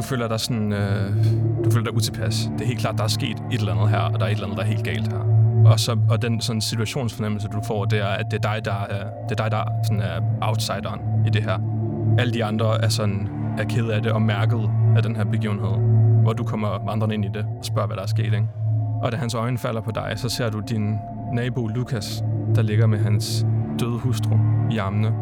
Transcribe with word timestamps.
Du 0.00 0.04
føler 0.04 0.28
dig 0.28 0.40
sådan, 0.40 0.72
øh, 0.72 1.24
du 1.64 1.70
føler 1.70 1.84
dig 1.84 1.94
utilpas. 1.94 2.50
Det 2.52 2.60
er 2.60 2.66
helt 2.66 2.80
klart, 2.80 2.98
der 2.98 3.04
er 3.04 3.08
sket 3.08 3.36
et 3.52 3.58
eller 3.58 3.72
andet 3.72 3.88
her, 3.88 3.98
og 3.98 4.20
der 4.20 4.26
er 4.26 4.30
et 4.30 4.32
eller 4.32 4.44
andet, 4.44 4.58
der 4.58 4.64
er 4.64 4.68
helt 4.68 4.84
galt 4.84 5.08
her. 5.08 5.18
Og, 5.64 5.80
så, 5.80 5.96
og 6.10 6.22
den 6.22 6.40
sådan 6.40 6.60
situationsfornemmelse, 6.60 7.48
du 7.48 7.60
får, 7.66 7.84
det 7.84 7.98
er, 7.98 8.06
at 8.06 8.26
det 8.30 8.44
er 8.44 8.54
dig, 8.54 8.64
der 8.64 8.72
er, 8.72 9.04
det 9.28 9.40
er, 9.40 9.44
dig, 9.44 9.50
der 9.50 9.64
sådan 9.84 10.02
er 10.02 10.20
outsideren 10.40 11.00
i 11.26 11.30
det 11.30 11.42
her. 11.42 11.58
Alle 12.18 12.34
de 12.34 12.44
andre 12.44 12.84
er 12.84 12.88
sådan 12.88 13.28
er 13.58 13.64
ked 13.64 13.88
af 13.88 14.02
det 14.02 14.12
og 14.12 14.22
mærket 14.22 14.70
af 14.96 15.02
den 15.02 15.16
her 15.16 15.24
begivenhed, 15.24 15.72
hvor 16.22 16.32
du 16.32 16.44
kommer 16.44 16.84
vandrende 16.86 17.14
ind 17.14 17.24
i 17.24 17.28
det 17.34 17.46
og 17.58 17.64
spørger, 17.64 17.86
hvad 17.86 17.96
der 17.96 18.02
er 18.02 18.06
sket. 18.06 18.24
Ikke? 18.24 18.48
Og 19.02 19.12
da 19.12 19.16
hans 19.16 19.34
øjne 19.34 19.58
falder 19.58 19.80
på 19.80 19.90
dig, 19.90 20.12
så 20.16 20.28
ser 20.28 20.50
du 20.50 20.60
din 20.68 20.98
nabo 21.32 21.66
Lukas, 21.66 22.24
der 22.54 22.62
ligger 22.62 22.86
med 22.86 22.98
hans 22.98 23.46
døde 23.80 23.98
hustru 23.98 24.36
i 24.70 24.78
armene. 24.78 25.12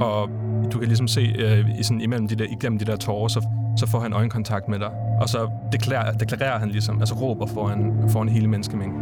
Og 0.00 0.28
du 0.72 0.78
kan 0.78 0.88
ligesom 0.88 1.08
se 1.08 1.20
øh, 1.20 1.78
i 1.78 1.82
sådan, 1.82 2.00
imellem 2.00 2.28
de 2.28 2.34
der, 2.34 2.46
igennem 2.50 2.78
de 2.78 2.84
der 2.84 2.96
tårer, 2.96 3.28
så, 3.28 3.48
så 3.76 3.86
får 3.86 4.00
han 4.00 4.12
øjenkontakt 4.12 4.68
med 4.68 4.78
dig. 4.78 4.90
Og 5.20 5.28
så 5.28 5.50
deklarerer, 5.72 6.12
deklarerer 6.12 6.58
han 6.58 6.68
ligesom, 6.68 7.00
altså 7.00 7.14
råber 7.14 7.46
foran, 7.46 8.08
foran 8.08 8.28
hele 8.28 8.46
menneskemængden. 8.46 9.00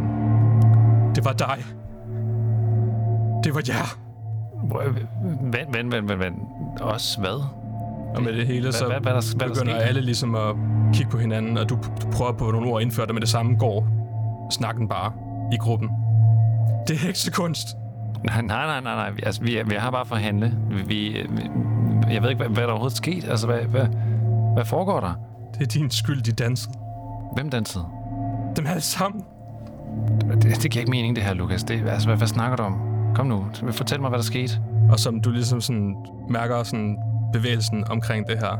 Det 1.15 1.25
var 1.25 1.33
dig. 1.33 1.57
Det 3.43 3.55
var 3.55 3.63
jer. 3.67 3.97
Vent, 5.51 5.73
vent, 5.73 5.91
vent, 5.93 6.09
vent, 6.09 6.19
vent. 6.19 6.35
Os 6.81 7.15
hvad? 7.15 7.43
Og 8.15 8.23
med 8.23 8.33
det 8.33 8.47
hele, 8.47 8.73
så 8.73 8.85
hvad, 8.85 8.99
hvad, 8.99 9.11
hvad, 9.11 9.35
hvad, 9.37 9.47
begynder 9.47 9.73
der 9.73 9.81
alle 9.81 10.01
ligesom 10.01 10.35
at 10.35 10.55
kigge 10.93 11.11
på 11.11 11.17
hinanden, 11.17 11.57
og 11.57 11.69
du, 11.69 11.75
du 11.75 12.11
prøver 12.11 12.31
på 12.31 12.51
nogle 12.51 12.67
ord 12.67 12.81
at 12.81 12.85
indføre 12.85 13.05
det, 13.05 13.15
men 13.15 13.21
det 13.21 13.29
samme 13.29 13.57
går 13.57 13.87
snakken 14.51 14.87
bare 14.87 15.11
i 15.53 15.57
gruppen. 15.57 15.89
Det 16.87 16.95
er 16.95 16.99
heksekunst. 16.99 17.67
Nej, 18.23 18.41
nej, 18.41 18.65
nej, 18.65 18.81
nej. 18.81 18.95
nej. 18.95 19.19
Altså, 19.23 19.41
vi, 19.41 19.61
vi 19.65 19.75
har 19.75 19.91
bare 19.91 20.05
forhandlet. 20.05 20.57
Vi, 20.69 20.83
vi, 20.85 21.17
jeg 22.13 22.21
ved 22.21 22.29
ikke, 22.29 22.43
hvad, 22.43 22.49
hvad 22.49 22.63
der 22.63 22.69
overhovedet 22.69 22.97
sket. 22.97 23.29
Altså, 23.29 23.47
hvad, 23.47 23.59
hvad, 23.59 23.87
hvad 24.53 24.65
foregår 24.65 24.99
der? 24.99 25.13
Det 25.53 25.61
er 25.61 25.65
din 25.65 25.89
skyld, 25.89 26.21
de 26.21 26.31
dansede. 26.31 26.73
Hvem 27.35 27.49
dansede? 27.49 27.85
Dem 28.55 28.67
alle 28.67 28.81
sammen. 28.81 29.23
Det, 30.41 30.63
det 30.63 30.71
giver 30.71 30.81
ikke 30.81 30.91
mening, 30.91 31.15
det 31.15 31.23
her, 31.23 31.33
Lukas. 31.33 31.63
Det, 31.63 31.89
altså, 31.89 32.07
hvad, 32.07 32.17
hvad 32.17 32.27
snakker 32.27 32.57
du 32.57 32.63
om? 32.63 32.79
Kom 33.15 33.27
nu, 33.27 33.45
fortæl 33.71 34.01
mig, 34.01 34.09
hvad 34.09 34.19
der 34.19 34.23
skete. 34.25 34.61
Og 34.91 34.99
som 34.99 35.21
du 35.21 35.31
ligesom 35.31 35.61
sådan 35.61 35.95
mærker 36.29 36.63
sådan 36.63 36.97
bevægelsen 37.33 37.83
omkring 37.89 38.27
det 38.27 38.39
her, 38.39 38.59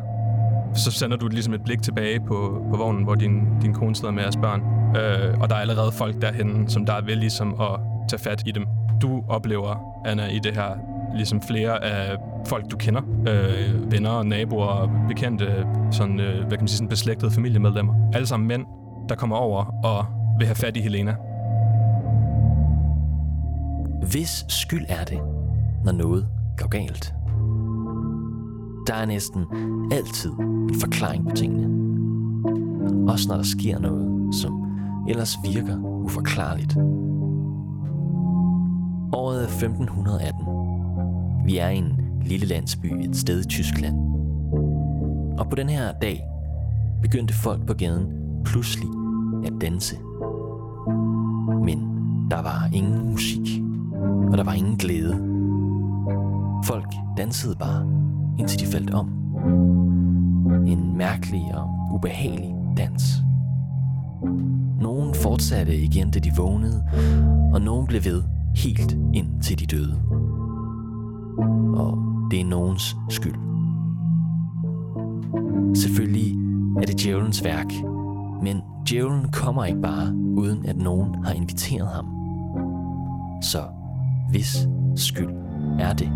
så 0.76 0.92
sender 0.92 1.18
du 1.18 1.28
ligesom 1.28 1.54
et 1.54 1.64
blik 1.64 1.82
tilbage 1.82 2.20
på, 2.20 2.66
på 2.72 2.78
vognen, 2.78 3.04
hvor 3.04 3.16
din, 3.16 3.60
din 3.62 3.74
kone 3.74 3.96
sidder 3.96 4.12
med 4.12 4.24
jeres 4.24 4.38
børn. 4.38 4.62
Øh, 4.98 5.40
og 5.40 5.50
der 5.50 5.56
er 5.56 5.60
allerede 5.60 5.92
folk 5.92 6.22
derhen, 6.22 6.70
som 6.70 6.86
der 6.86 6.94
er 6.94 7.02
ved 7.02 7.16
ligesom 7.16 7.62
at 7.62 7.80
tage 8.10 8.20
fat 8.20 8.44
i 8.46 8.52
dem. 8.52 8.66
Du 9.02 9.24
oplever, 9.28 10.02
Anna, 10.06 10.28
i 10.28 10.40
det 10.40 10.56
her, 10.56 10.78
ligesom 11.16 11.42
flere 11.42 11.84
af 11.84 12.18
folk, 12.46 12.72
du 12.72 12.78
kender. 12.78 13.02
Øh, 13.28 13.92
venner, 13.92 14.24
naboer, 14.24 15.06
bekendte, 15.08 15.68
sådan, 15.92 16.20
øh, 16.20 16.40
hvad 16.40 16.50
kan 16.50 16.60
man 16.60 16.68
sige, 16.68 16.78
sådan 16.78 16.90
beslægtede 16.90 17.32
familiemedlemmer. 17.32 17.94
Alle 18.14 18.28
sammen 18.28 18.48
mænd, 18.48 18.66
der 19.10 19.16
kommer 19.16 19.36
over 19.36 19.64
og 19.84 20.06
vil 20.38 20.48
have 20.48 20.56
fat 20.56 20.78
i 20.78 20.82
Helena. 20.82 21.16
Hvis 24.12 24.46
skyld 24.48 24.86
er 24.90 25.04
det, 25.04 25.20
når 25.86 25.92
noget 25.92 26.28
går 26.58 26.68
galt? 26.68 27.14
Der 28.88 28.94
er 28.94 29.06
næsten 29.06 29.46
altid 29.92 30.32
en 30.40 30.80
forklaring 30.82 31.30
på 31.30 31.36
tingene. 31.36 31.80
Også 33.12 33.30
når 33.30 33.36
der 33.36 33.44
sker 33.44 33.80
noget, 33.80 34.36
som 34.36 34.64
ellers 35.10 35.36
virker 35.54 35.78
uforklarligt. 36.06 36.78
Året 39.14 39.40
er 39.44 39.48
1518. 39.48 40.59
Vi 41.50 41.58
er 41.58 41.70
i 41.70 41.78
en 41.78 42.02
lille 42.26 42.46
landsby 42.46 42.86
et 42.86 43.16
sted 43.16 43.46
i 43.46 43.48
Tyskland. 43.48 43.96
Og 45.40 45.50
på 45.50 45.56
den 45.56 45.70
her 45.70 45.92
dag 46.02 46.24
begyndte 47.02 47.34
folk 47.34 47.66
på 47.68 47.74
gaden 47.74 48.06
pludselig 48.46 48.88
at 49.46 49.54
danse. 49.62 49.96
Men 51.66 51.80
der 52.32 52.42
var 52.42 52.70
ingen 52.74 53.12
musik, 53.12 53.64
og 54.32 54.38
der 54.38 54.44
var 54.44 54.54
ingen 54.54 54.78
glæde. 54.78 55.14
Folk 56.66 56.94
dansede 57.18 57.56
bare, 57.60 57.88
indtil 58.40 58.60
de 58.60 58.66
faldt 58.66 58.94
om. 58.94 59.08
En 60.68 60.98
mærkelig 60.98 61.44
og 61.54 61.70
ubehagelig 61.94 62.56
dans. 62.78 63.04
Nogen 64.82 65.14
fortsatte 65.14 65.78
igen, 65.78 66.12
da 66.12 66.20
de 66.20 66.32
vågnede, 66.38 66.84
og 67.54 67.62
nogen 67.62 67.88
blev 67.88 68.06
ved 68.06 68.24
helt 68.56 68.98
ind 69.14 69.42
til 69.42 69.60
de 69.60 69.66
døde. 69.66 70.29
Og 71.76 71.98
det 72.32 72.42
er 72.42 72.46
nogens 72.46 72.98
skyld. 73.10 73.36
Selvfølgelig 75.76 76.38
er 76.78 76.86
det 76.86 77.00
djævelens 77.04 77.44
værk, 77.44 77.74
men 78.44 78.62
djævlen 78.90 79.28
kommer 79.32 79.66
ikke 79.66 79.82
bare, 79.82 80.14
uden 80.16 80.66
at 80.66 80.78
nogen 80.78 81.24
har 81.24 81.34
inviteret 81.34 81.88
ham. 81.88 82.06
Så 83.42 83.64
hvis 84.30 84.68
skyld 84.96 85.30
er 85.80 85.94
det? 85.94 86.12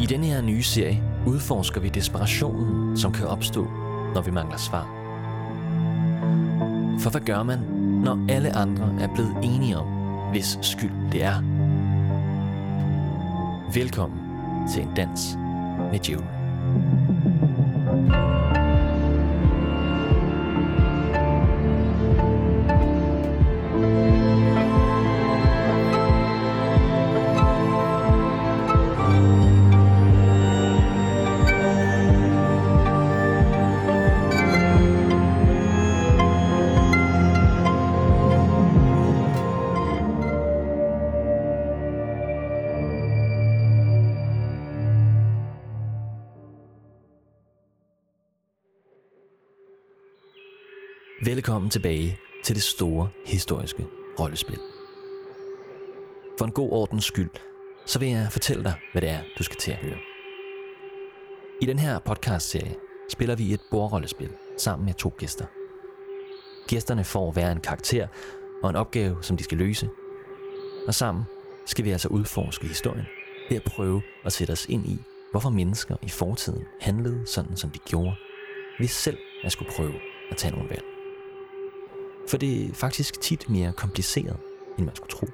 I 0.00 0.06
denne 0.06 0.26
her 0.26 0.42
nye 0.42 0.62
serie 0.62 1.02
udforsker 1.26 1.80
vi 1.80 1.88
desperationen, 1.88 2.96
som 2.96 3.12
kan 3.12 3.26
opstå, 3.26 3.66
når 4.14 4.22
vi 4.22 4.30
mangler 4.30 4.56
svar. 4.56 4.84
For 7.00 7.10
hvad 7.10 7.20
gør 7.20 7.42
man, 7.42 7.58
når 8.04 8.18
alle 8.28 8.56
andre 8.56 8.94
er 9.00 9.08
blevet 9.14 9.36
enige 9.42 9.78
om, 9.78 9.86
hvis 10.30 10.58
skyld 10.62 11.12
det 11.12 11.22
er? 11.24 11.53
Velkommen 13.74 14.20
til 14.74 14.82
en 14.82 14.94
dans 14.96 15.36
med 15.92 15.98
djævlen. 15.98 16.43
Velkommen 51.64 51.82
tilbage 51.82 52.18
til 52.42 52.54
det 52.54 52.62
store 52.62 53.08
historiske 53.26 53.86
rollespil. 54.20 54.58
For 56.38 56.44
en 56.44 56.52
god 56.52 56.70
ordens 56.70 57.04
skyld, 57.04 57.30
så 57.86 57.98
vil 57.98 58.08
jeg 58.08 58.28
fortælle 58.30 58.64
dig, 58.64 58.74
hvad 58.92 59.02
det 59.02 59.10
er, 59.10 59.20
du 59.38 59.42
skal 59.42 59.56
til 59.56 59.70
at 59.70 59.76
høre. 59.76 59.98
I 61.62 61.66
den 61.66 61.78
her 61.78 61.98
podcast-serie 61.98 62.74
spiller 63.08 63.36
vi 63.36 63.52
et 63.52 63.60
bordrollespil 63.70 64.30
sammen 64.58 64.86
med 64.86 64.94
to 64.94 65.12
gæster. 65.18 65.46
Gæsterne 66.68 67.04
får 67.04 67.32
hver 67.32 67.52
en 67.52 67.60
karakter 67.60 68.08
og 68.62 68.70
en 68.70 68.76
opgave, 68.76 69.16
som 69.22 69.36
de 69.36 69.44
skal 69.44 69.58
løse. 69.58 69.88
Og 70.86 70.94
sammen 70.94 71.24
skal 71.66 71.84
vi 71.84 71.90
altså 71.90 72.08
udforske 72.08 72.66
historien 72.66 73.06
ved 73.48 73.56
at 73.56 73.64
prøve 73.64 74.02
at 74.24 74.32
sætte 74.32 74.52
os 74.52 74.66
ind 74.66 74.86
i, 74.86 74.98
hvorfor 75.30 75.50
mennesker 75.50 75.96
i 76.02 76.08
fortiden 76.08 76.64
handlede 76.80 77.26
sådan, 77.26 77.56
som 77.56 77.70
de 77.70 77.78
gjorde, 77.78 78.14
hvis 78.78 78.90
selv 78.90 79.18
at 79.44 79.52
skulle 79.52 79.72
prøve 79.72 79.94
at 80.30 80.36
tage 80.36 80.52
nogle 80.52 80.70
valg. 80.70 80.93
For 82.28 82.36
det 82.36 82.64
er 82.64 82.74
faktisk 82.74 83.20
tit 83.20 83.50
mere 83.50 83.72
kompliceret, 83.72 84.36
end 84.78 84.86
man 84.86 84.96
skulle 84.96 85.10
tro. 85.10 85.26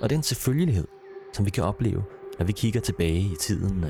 Og 0.00 0.10
den 0.10 0.22
selvfølgelighed, 0.22 0.86
som 1.32 1.44
vi 1.46 1.50
kan 1.50 1.64
opleve, 1.64 2.04
når 2.38 2.46
vi 2.46 2.52
kigger 2.52 2.80
tilbage 2.80 3.20
i 3.20 3.36
tiden, 3.40 3.84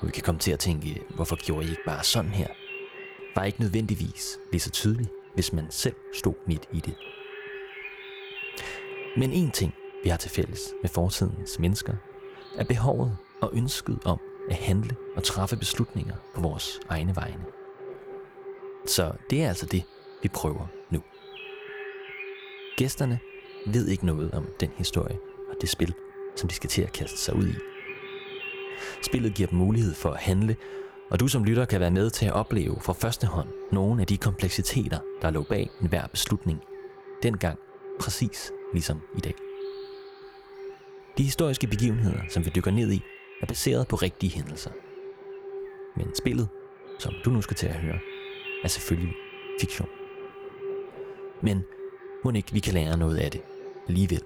og 0.00 0.06
vi 0.06 0.12
kan 0.12 0.22
komme 0.22 0.38
til 0.38 0.52
at 0.52 0.58
tænke, 0.58 1.02
hvorfor 1.14 1.44
gjorde 1.44 1.66
I 1.66 1.70
ikke 1.70 1.82
bare 1.86 2.04
sådan 2.04 2.30
her, 2.30 2.48
var 3.36 3.44
ikke 3.44 3.60
nødvendigvis 3.60 4.38
lige 4.52 4.60
så 4.60 4.70
tydelig, 4.70 5.08
hvis 5.34 5.52
man 5.52 5.66
selv 5.70 5.94
stod 6.14 6.34
midt 6.46 6.68
i 6.72 6.80
det. 6.80 6.94
Men 9.16 9.32
en 9.32 9.50
ting, 9.50 9.74
vi 10.02 10.08
har 10.08 10.16
til 10.16 10.30
fælles 10.30 10.74
med 10.82 10.90
fortidens 10.90 11.58
mennesker, 11.58 11.94
er 12.56 12.64
behovet 12.64 13.16
og 13.40 13.50
ønsket 13.54 13.98
om 14.04 14.20
at 14.50 14.56
handle 14.56 14.96
og 15.16 15.22
træffe 15.22 15.56
beslutninger 15.56 16.14
på 16.34 16.40
vores 16.40 16.80
egne 16.88 17.16
vegne. 17.16 17.44
Så 18.86 19.12
det 19.30 19.42
er 19.42 19.48
altså 19.48 19.66
det, 19.66 19.82
vi 20.22 20.28
prøver. 20.28 20.75
Gæsterne 22.76 23.18
ved 23.66 23.88
ikke 23.88 24.06
noget 24.06 24.30
om 24.30 24.46
den 24.60 24.70
historie 24.76 25.18
og 25.48 25.56
det 25.60 25.68
spil, 25.68 25.94
som 26.36 26.48
de 26.48 26.54
skal 26.54 26.70
til 26.70 26.82
at 26.82 26.92
kaste 26.92 27.18
sig 27.18 27.36
ud 27.36 27.48
i. 27.48 27.54
Spillet 29.02 29.34
giver 29.34 29.48
dem 29.48 29.58
mulighed 29.58 29.94
for 29.94 30.10
at 30.10 30.20
handle, 30.20 30.56
og 31.10 31.20
du 31.20 31.28
som 31.28 31.44
lytter 31.44 31.64
kan 31.64 31.80
være 31.80 31.90
med 31.90 32.10
til 32.10 32.26
at 32.26 32.32
opleve 32.32 32.76
for 32.80 32.92
første 32.92 33.26
hånd 33.26 33.48
nogle 33.72 34.00
af 34.00 34.06
de 34.06 34.16
kompleksiteter, 34.16 34.98
der 35.22 35.30
lå 35.30 35.42
bag 35.42 35.70
enhver 35.80 36.06
beslutning. 36.06 36.60
Dengang 37.22 37.58
præcis 38.00 38.52
ligesom 38.72 39.00
i 39.16 39.20
dag. 39.20 39.34
De 41.18 41.22
historiske 41.22 41.66
begivenheder, 41.66 42.20
som 42.30 42.44
vi 42.44 42.50
dykker 42.54 42.70
ned 42.70 42.92
i, 42.92 43.02
er 43.42 43.46
baseret 43.46 43.88
på 43.88 43.96
rigtige 43.96 44.32
hændelser. 44.32 44.70
Men 45.96 46.14
spillet 46.14 46.48
som 46.98 47.14
du 47.24 47.30
nu 47.30 47.42
skal 47.42 47.56
til 47.56 47.66
at 47.66 47.74
høre, 47.74 47.98
er 48.64 48.68
selvfølgelig 48.68 49.14
fiktion. 49.60 49.88
Men 51.42 51.64
må 52.26 52.32
ikke 52.32 52.52
vi 52.52 52.60
kan 52.60 52.74
lære 52.74 52.96
noget 52.96 53.16
af 53.16 53.30
det 53.30 53.40
alligevel. 53.88 54.22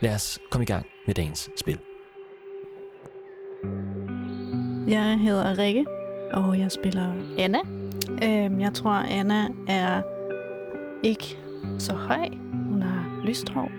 Lad 0.00 0.14
os 0.14 0.38
komme 0.50 0.62
i 0.62 0.66
gang 0.66 0.86
med 1.06 1.14
dagens 1.14 1.50
spil. 1.56 1.78
Jeg 4.88 5.18
hedder 5.18 5.58
Rikke, 5.58 5.86
og 6.32 6.58
jeg 6.58 6.72
spiller 6.72 7.12
Anna. 7.38 7.58
Øhm, 8.22 8.60
jeg 8.60 8.74
tror, 8.74 8.90
Anna 8.90 9.48
er 9.68 10.02
ikke 11.02 11.38
så 11.78 11.92
høj. 11.92 12.28
Hun 12.68 12.82
har 12.82 13.22
lyst 13.24 13.48
hår, 13.48 13.70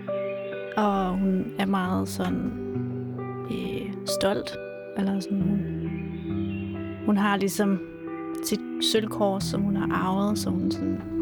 og 0.76 1.18
hun 1.18 1.54
er 1.58 1.66
meget 1.66 2.08
sådan 2.08 2.52
øh, 3.50 3.92
stolt. 4.20 4.56
Eller 4.96 5.20
sådan, 5.20 5.40
hun, 5.40 5.60
hun 7.06 7.16
har 7.16 7.36
ligesom 7.36 7.80
sit 8.44 8.60
sølvkors, 8.92 9.44
som 9.44 9.62
hun 9.62 9.76
har 9.76 9.88
arvet, 9.92 10.38
så 10.38 10.50
hun 10.50 10.70
sådan 10.70 11.13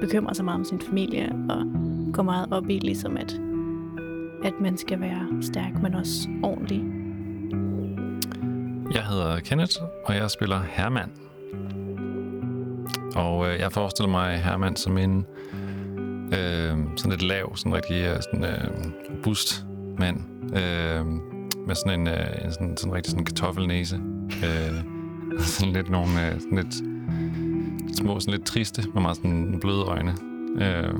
bekymrer 0.00 0.32
sig 0.32 0.44
meget 0.44 0.58
om 0.58 0.64
sin 0.64 0.80
familie, 0.80 1.32
og 1.48 1.64
går 2.12 2.22
meget 2.22 2.48
op 2.50 2.70
i 2.70 2.78
ligesom, 2.78 3.16
at, 3.16 3.40
at 4.44 4.52
man 4.60 4.78
skal 4.78 5.00
være 5.00 5.42
stærk, 5.42 5.82
men 5.82 5.94
også 5.94 6.28
ordentlig. 6.42 6.84
Jeg 8.94 9.02
hedder 9.02 9.40
Kenneth, 9.40 9.76
og 10.04 10.14
jeg 10.14 10.30
spiller 10.30 10.60
Herman. 10.68 11.10
Og 13.16 13.48
øh, 13.48 13.60
jeg 13.60 13.72
forestiller 13.72 14.10
mig 14.10 14.38
Herman 14.38 14.76
som 14.76 14.98
en 14.98 15.26
øh, 16.32 16.76
sådan 16.96 17.10
lidt 17.10 17.22
lav, 17.22 17.56
sådan 17.56 17.74
rigtig 17.74 17.96
øh, 17.96 18.22
sådan, 18.22 18.44
øh, 18.44 18.92
robust 19.10 19.66
mand. 19.98 20.20
Øh, 20.42 21.06
med 21.66 21.74
sådan 21.74 22.00
en, 22.00 22.08
øh, 22.08 22.44
en 22.44 22.52
sådan, 22.52 22.76
sådan 22.76 22.94
rigtig 22.94 23.10
sådan 23.10 23.24
kartoffelnæse. 23.24 24.00
Øh, 24.44 24.84
sådan 25.56 25.72
lidt 25.72 25.90
nogle 25.90 26.26
øh, 26.26 26.40
sådan 26.40 26.56
lidt 26.56 26.74
små, 27.92 28.20
sådan 28.20 28.34
lidt 28.34 28.46
triste, 28.46 28.82
med 28.94 29.02
meget 29.02 29.16
sådan 29.16 29.58
bløde 29.60 29.82
øjne. 29.82 30.14
Øh, 30.60 30.94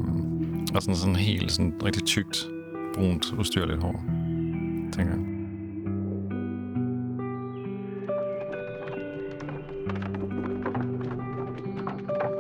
og 0.75 0.83
sådan 0.83 0.97
sådan 0.97 1.17
helt 1.17 1.53
sådan 1.53 1.75
rigtig 1.85 2.05
tykt, 2.05 2.47
brunt, 2.95 3.33
ustyrligt 3.39 3.83
hår, 3.83 4.05
tænker 4.93 5.13
jeg. 5.13 5.25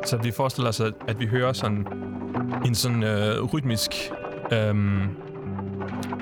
Så 0.06 0.16
vi 0.22 0.30
forestiller 0.30 0.68
os, 0.68 0.80
at, 0.80 1.20
vi 1.20 1.26
hører 1.26 1.52
sådan 1.52 1.86
en 2.66 2.74
sådan 2.74 3.02
øh, 3.02 3.42
rytmisk... 3.44 3.90
Øh, 4.52 4.74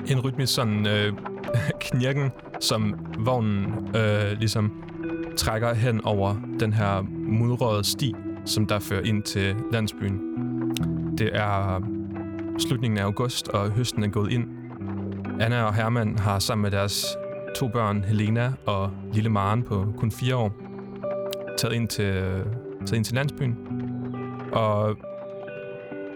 en 0.07 0.19
rytmisk 0.23 0.53
sådan 0.53 0.87
øh, 0.87 1.13
knirken, 1.81 2.31
som 2.59 2.95
vognen 3.19 3.65
øh, 3.95 4.31
ligesom 4.39 4.83
trækker 5.37 5.73
hen 5.73 6.01
over 6.03 6.35
den 6.59 6.73
her 6.73 7.05
mudrede 7.27 7.83
sti, 7.83 8.13
som 8.45 8.65
der 8.65 8.79
fører 8.79 9.01
ind 9.01 9.23
til 9.23 9.55
landsbyen. 9.71 10.19
Det 11.17 11.29
er 11.33 11.75
øh, 11.75 11.81
slutningen 12.59 12.99
af 12.99 13.03
august, 13.03 13.47
og 13.47 13.71
høsten 13.71 14.03
er 14.03 14.07
gået 14.07 14.31
ind. 14.31 14.47
Anna 15.39 15.63
og 15.63 15.73
Herman 15.73 16.17
har 16.17 16.39
sammen 16.39 16.61
med 16.61 16.71
deres 16.71 17.05
to 17.55 17.67
børn, 17.67 18.03
Helena 18.03 18.53
og 18.65 18.91
lille 19.13 19.29
Maren 19.29 19.63
på 19.63 19.93
kun 19.97 20.11
fire 20.11 20.35
år, 20.35 20.51
taget 21.57 21.73
ind 21.73 21.87
til, 21.87 22.05
øh, 22.05 22.45
taget 22.85 22.93
ind 22.93 23.05
til 23.05 23.15
landsbyen. 23.15 23.57
Og 24.53 24.97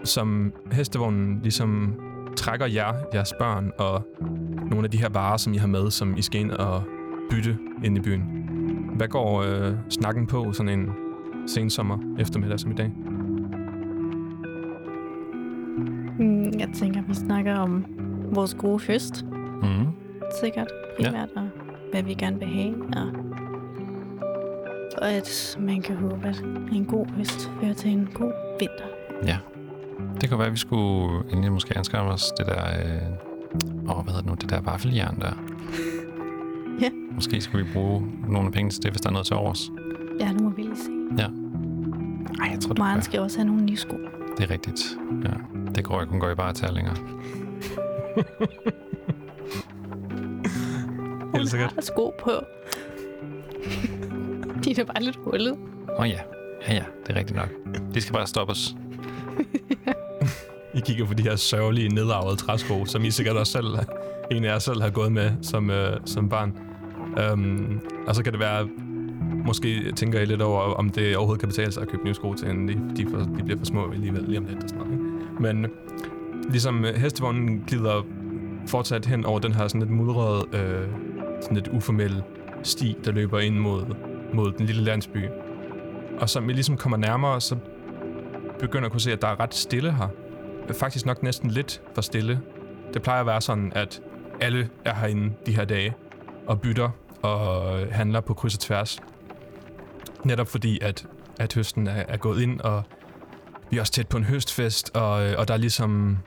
som 0.04 0.52
hestevognen 0.72 1.40
ligesom 1.42 1.94
trækker 2.36 2.66
jer, 2.66 2.94
jeres 3.14 3.32
børn 3.38 3.70
og 3.78 4.02
nogle 4.70 4.84
af 4.84 4.90
de 4.90 4.98
her 4.98 5.08
varer, 5.08 5.36
som 5.36 5.54
I 5.54 5.56
har 5.56 5.66
med, 5.66 5.90
som 5.90 6.16
I 6.16 6.22
skal 6.22 6.40
ind 6.40 6.50
og 6.50 6.82
bytte 7.30 7.58
ind 7.84 7.98
i 7.98 8.00
byen. 8.00 8.41
Hvad 8.96 9.08
går 9.08 9.42
øh, 9.42 9.74
snakken 9.90 10.26
på 10.26 10.52
sådan 10.52 10.78
en 10.80 10.90
sensommer 11.46 11.98
eftermiddag 12.18 12.60
som 12.60 12.70
i 12.70 12.74
dag? 12.74 12.92
Mm, 16.18 16.44
jeg 16.58 16.68
tænker, 16.74 17.02
vi 17.08 17.14
snakker 17.14 17.54
om 17.54 17.84
vores 18.34 18.54
gode 18.54 18.80
høst, 18.86 19.24
Mm. 19.62 19.86
sikkert 20.40 20.68
primært, 20.96 21.28
ja. 21.36 21.40
og 21.40 21.48
hvad 21.92 22.02
vi 22.02 22.14
gerne 22.14 22.38
vil 22.38 22.48
have, 22.48 22.74
og, 22.96 23.08
og 25.02 25.10
at 25.12 25.56
man 25.60 25.82
kan 25.82 25.96
håbe, 25.96 26.28
at 26.28 26.44
en 26.72 26.84
god 26.84 27.06
høst 27.16 27.50
fører 27.60 27.72
til 27.74 27.90
en 27.90 28.08
god 28.14 28.32
vinter. 28.60 28.84
Ja. 29.26 29.38
Det 30.20 30.28
kan 30.28 30.38
være, 30.38 30.46
at 30.46 30.52
vi 30.52 30.58
skulle 30.58 31.24
endelig 31.30 31.52
måske 31.52 31.78
anskaffe 31.78 32.10
os 32.12 32.32
det 32.38 32.46
der... 32.46 32.64
Øh, 32.64 33.96
åh, 33.96 34.04
hvad 34.04 34.12
hedder 34.14 34.20
det 34.20 34.26
nu? 34.26 34.34
Det 34.40 34.50
der 34.50 34.60
vaffeljern 34.60 35.20
der. 35.20 35.32
Ja. 37.12 37.14
Måske 37.14 37.40
skal 37.40 37.58
vi 37.58 37.64
bruge 37.72 38.06
nogle 38.28 38.46
af 38.46 38.52
pengene 38.52 38.70
til 38.70 38.82
det, 38.82 38.90
hvis 38.90 39.00
der 39.00 39.08
er 39.08 39.12
noget 39.12 39.26
til 39.26 39.36
overs. 39.36 39.70
Ja, 40.20 40.32
nu 40.32 40.42
må 40.42 40.50
vi 40.50 40.62
lige 40.62 40.76
se. 40.76 40.90
Ej, 42.40 42.48
jeg 42.50 42.60
tror, 42.60 42.68
det, 42.72 42.78
Maren 42.78 43.02
skal 43.02 43.20
også 43.20 43.38
have 43.38 43.46
nogle 43.46 43.62
nye 43.64 43.76
sko. 43.76 43.96
det 44.38 44.44
er 44.44 44.50
rigtigt. 44.50 44.80
Ja. 45.24 45.30
Det 45.74 45.84
går 45.84 45.98
jeg 46.00 46.08
kun 46.08 46.20
gå 46.20 46.30
i 46.30 46.34
bare 46.34 46.52
til 46.52 46.68
længere. 46.72 46.96
Hun 51.22 51.34
Helt 51.34 51.50
sikkert. 51.50 51.72
har 51.72 51.80
sko 51.82 52.14
på. 52.20 52.30
De 54.64 54.70
er 54.70 54.74
da 54.74 54.84
bare 54.84 55.02
lidt 55.02 55.16
hullet. 55.16 55.52
Åh 55.52 56.00
oh, 56.00 56.08
ja. 56.08 56.18
Ja, 56.68 56.74
ja. 56.74 56.82
Det 57.06 57.12
er 57.12 57.18
rigtigt 57.18 57.36
nok. 57.36 57.48
De 57.94 58.00
skal 58.00 58.12
bare 58.12 58.26
stoppe 58.26 58.50
os. 58.50 58.74
I 60.76 60.80
kigger 60.80 61.06
på 61.06 61.14
de 61.14 61.22
her 61.22 61.36
sørgelige, 61.36 61.88
nedarvede 61.88 62.36
træsko, 62.36 62.84
som 62.84 63.04
I 63.04 63.10
sikkert 63.10 63.36
også 63.36 63.52
selv, 63.52 63.66
en 64.30 64.44
af 64.44 64.48
jer 64.52 64.58
selv 64.58 64.82
har 64.82 64.90
gået 64.90 65.12
med 65.12 65.30
som, 65.42 65.70
øh, 65.70 65.96
som 66.04 66.28
barn. 66.28 66.52
Øhm, 67.18 67.80
og 68.06 68.14
så 68.14 68.22
kan 68.22 68.32
det 68.32 68.40
være, 68.40 68.68
måske 69.46 69.92
tænker 69.92 70.20
I 70.20 70.24
lidt 70.24 70.42
over, 70.42 70.60
om 70.60 70.90
det 70.90 71.16
overhovedet 71.16 71.40
kan 71.40 71.48
betale 71.48 71.72
sig 71.72 71.82
at 71.82 71.88
købe 71.88 72.04
nye 72.04 72.14
sko 72.14 72.34
til, 72.34 72.48
hende. 72.48 72.72
de, 72.72 72.96
de, 72.96 73.10
for, 73.10 73.18
de 73.18 73.42
bliver 73.44 73.58
for 73.58 73.66
små 73.66 73.90
alligevel 73.92 74.22
lige 74.22 74.38
om 74.38 74.44
lidt 74.44 74.62
og 74.62 74.68
sådan 74.68 74.84
noget. 74.84 74.92
Ikke? 74.92 75.42
Men 75.42 75.66
ligesom 76.50 76.84
øh, 76.84 76.94
hestevognen 76.94 77.64
glider 77.66 78.06
fortsat 78.66 79.06
hen 79.06 79.24
over 79.24 79.38
den 79.38 79.52
her 79.52 79.68
sådan 79.68 79.80
lidt 79.80 79.90
mudrede, 79.90 80.44
øh, 80.52 80.88
sådan 81.40 81.56
lidt 81.56 81.68
uformelle 81.68 82.22
sti, 82.62 82.96
der 83.04 83.12
løber 83.12 83.40
ind 83.40 83.58
mod, 83.58 83.84
mod 84.34 84.52
den 84.52 84.66
lille 84.66 84.82
landsby. 84.82 85.24
Og 86.20 86.28
som 86.28 86.48
vi 86.48 86.52
ligesom 86.52 86.76
kommer 86.76 86.96
nærmere, 86.96 87.40
så 87.40 87.56
begynder 88.58 88.86
at 88.86 88.92
kunne 88.92 89.00
se, 89.00 89.12
at 89.12 89.22
der 89.22 89.28
er 89.28 89.40
ret 89.40 89.54
stille 89.54 89.92
her. 89.92 90.08
Faktisk 90.72 91.06
nok 91.06 91.22
næsten 91.22 91.50
lidt 91.50 91.82
for 91.94 92.02
stille. 92.02 92.40
Det 92.94 93.02
plejer 93.02 93.20
at 93.20 93.26
være 93.26 93.40
sådan, 93.40 93.72
at 93.74 94.02
alle 94.40 94.68
er 94.84 94.94
herinde 94.94 95.34
de 95.46 95.56
her 95.56 95.64
dage 95.64 95.94
og 96.46 96.60
bytter 96.60 96.90
og 97.22 97.78
handler 97.92 98.20
på 98.20 98.34
kryds 98.34 98.54
og 98.54 98.60
tværs. 98.60 99.00
Netop 100.24 100.48
fordi, 100.48 100.78
at, 100.82 101.06
at 101.38 101.54
høsten 101.54 101.86
er, 101.86 102.04
er 102.08 102.16
gået 102.16 102.42
ind, 102.42 102.60
og 102.60 102.82
vi 103.70 103.76
er 103.76 103.80
også 103.80 103.92
tæt 103.92 104.08
på 104.08 104.16
en 104.16 104.24
høstfest, 104.24 104.96
og, 104.96 105.12
og 105.12 105.48
der 105.48 105.54
er 105.54 105.58
ligesom... 105.58 106.18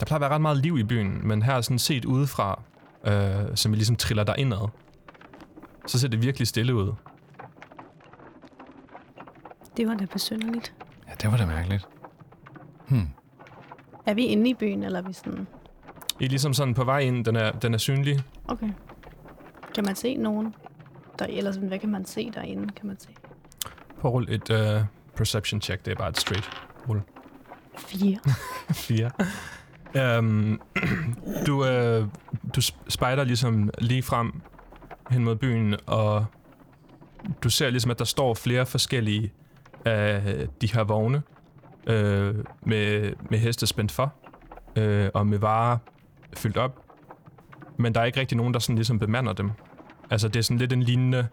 Der 0.00 0.06
plejer 0.06 0.16
at 0.16 0.20
være 0.20 0.30
ret 0.30 0.40
meget 0.40 0.56
liv 0.56 0.78
i 0.78 0.84
byen, 0.84 1.28
men 1.28 1.42
her 1.42 1.52
er 1.54 1.60
sådan 1.60 1.78
set 1.78 2.04
udefra, 2.04 2.62
øh, 3.06 3.56
som 3.56 3.72
vi 3.72 3.76
ligesom 3.76 3.96
triller 3.96 4.24
der 4.24 4.34
indad, 4.34 4.68
så 5.86 5.98
ser 5.98 6.08
det 6.08 6.22
virkelig 6.22 6.48
stille 6.48 6.74
ud. 6.74 6.92
Det 9.76 9.88
var 9.88 9.94
da 9.94 10.04
besynderligt. 10.12 10.74
Ja, 11.08 11.12
det 11.22 11.30
var 11.30 11.36
da 11.36 11.46
mærkeligt. 11.46 11.88
Hmm. 12.88 13.08
Er 14.06 14.14
vi 14.14 14.24
inde 14.24 14.50
i 14.50 14.54
byen, 14.54 14.82
eller 14.82 14.98
er 14.98 15.02
vi 15.02 15.12
sådan... 15.12 15.46
I 16.20 16.24
er 16.24 16.28
ligesom 16.28 16.54
sådan 16.54 16.74
på 16.74 16.84
vej 16.84 16.98
ind, 16.98 17.24
den 17.24 17.36
er, 17.36 17.52
den 17.52 17.74
er 17.74 17.78
synlig, 17.78 18.22
Okay. 18.48 18.70
Kan 19.76 19.84
man 19.84 19.96
se 19.96 20.14
nogen? 20.14 20.54
Der, 21.18 21.26
eller 21.28 21.52
sådan, 21.52 21.68
hvad 21.68 21.78
kan 21.78 21.88
man 21.88 22.04
se 22.04 22.30
derinde, 22.34 22.72
kan 22.76 22.86
man 22.86 23.00
se? 23.00 23.08
Prøv 24.00 24.08
at 24.08 24.12
rulle 24.12 24.34
et 24.34 24.50
uh, 24.50 24.84
perception 25.16 25.60
check. 25.60 25.84
Det 25.84 25.90
er 25.90 25.96
bare 25.96 26.08
et 26.08 26.18
straight 26.18 26.50
rulle. 26.88 27.02
Fire. 27.78 28.18
Fire. 28.86 29.10
um, 30.18 30.60
du, 31.46 31.60
uh, 31.60 32.08
du 32.54 32.60
spejder 32.88 33.24
ligesom 33.24 33.70
lige 33.78 34.02
frem 34.02 34.42
hen 35.10 35.24
mod 35.24 35.36
byen, 35.36 35.76
og 35.86 36.26
du 37.42 37.50
ser 37.50 37.70
ligesom, 37.70 37.90
at 37.90 37.98
der 37.98 38.04
står 38.04 38.34
flere 38.34 38.66
forskellige 38.66 39.32
af 39.84 40.48
de 40.60 40.72
her 40.72 40.84
vogne 40.84 41.22
øh, 41.86 42.34
med, 42.62 43.12
med 43.30 43.38
heste 43.38 43.66
spændt 43.66 43.92
for, 43.92 44.14
øh, 44.76 45.10
og 45.14 45.26
med 45.26 45.38
varer 45.38 45.78
fyldt 46.36 46.56
op. 46.56 46.82
Men 47.76 47.94
der 47.94 48.00
er 48.00 48.04
ikke 48.04 48.20
rigtig 48.20 48.36
nogen, 48.36 48.54
der 48.54 48.60
sådan 48.60 48.76
ligesom 48.76 48.98
bemander 48.98 49.32
dem. 49.32 49.50
Altså, 50.10 50.28
det 50.28 50.36
er 50.36 50.42
sådan 50.42 50.58
lidt 50.58 50.72
en 50.72 50.82
lignende, 50.82 51.28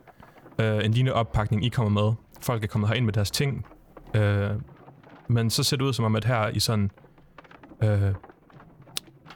øh, 0.60 0.86
en 0.86 0.92
lignende 0.92 1.14
oppakning, 1.14 1.66
I 1.66 1.70
kommer 1.70 2.04
med. 2.04 2.14
Folk 2.42 2.64
er 2.64 2.68
kommet 2.68 2.90
herind 2.90 3.06
med 3.06 3.14
deres 3.14 3.32
ting. 3.32 3.66
Øh, 4.14 4.52
men 5.28 5.50
så 5.50 5.64
ser 5.64 5.78
det 5.78 5.86
ud 5.86 5.94
som 5.94 6.06
om, 6.06 6.16
at 6.16 6.26
her 6.26 6.48
i 6.48 6.60
sådan... 6.60 6.92
Øh, 7.84 8.14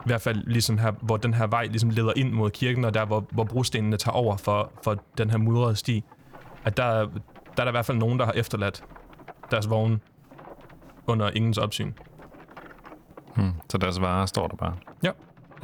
I 0.06 0.08
hvert 0.08 0.22
fald 0.22 0.44
ligesom 0.44 0.78
her, 0.78 0.92
hvor 0.92 1.18
den 1.18 1.34
her 1.34 1.48
vej 1.48 1.66
ligesom 1.66 1.90
leder 1.90 2.14
ind 2.16 2.32
mod 2.32 2.50
kirken, 2.50 2.86
og 2.86 2.94
der, 2.94 3.06
hvor, 3.06 3.26
hvor 3.32 3.44
brostenene 3.44 3.98
tager 3.98 4.16
over 4.16 4.38
for, 4.38 4.72
for 4.84 5.04
den 5.18 5.30
her 5.30 5.38
mudrede 5.38 5.76
sti, 5.76 6.04
at 6.66 6.78
der, 6.78 6.84
der 6.84 7.08
er 7.58 7.64
der 7.64 7.68
i 7.68 7.72
hvert 7.72 7.86
fald 7.86 7.98
nogen, 7.98 8.20
der 8.20 8.26
har 8.26 8.32
efterladt 8.32 8.84
deres 9.52 9.70
vogn 9.70 10.02
under 11.08 11.30
ingens 11.30 11.58
opsyn. 11.58 11.94
Hmm. 13.36 13.52
Så 13.70 13.78
deres 13.78 14.02
varer 14.02 14.26
står 14.26 14.48
der 14.48 14.56
bare? 14.56 14.76
Ja. 15.04 15.12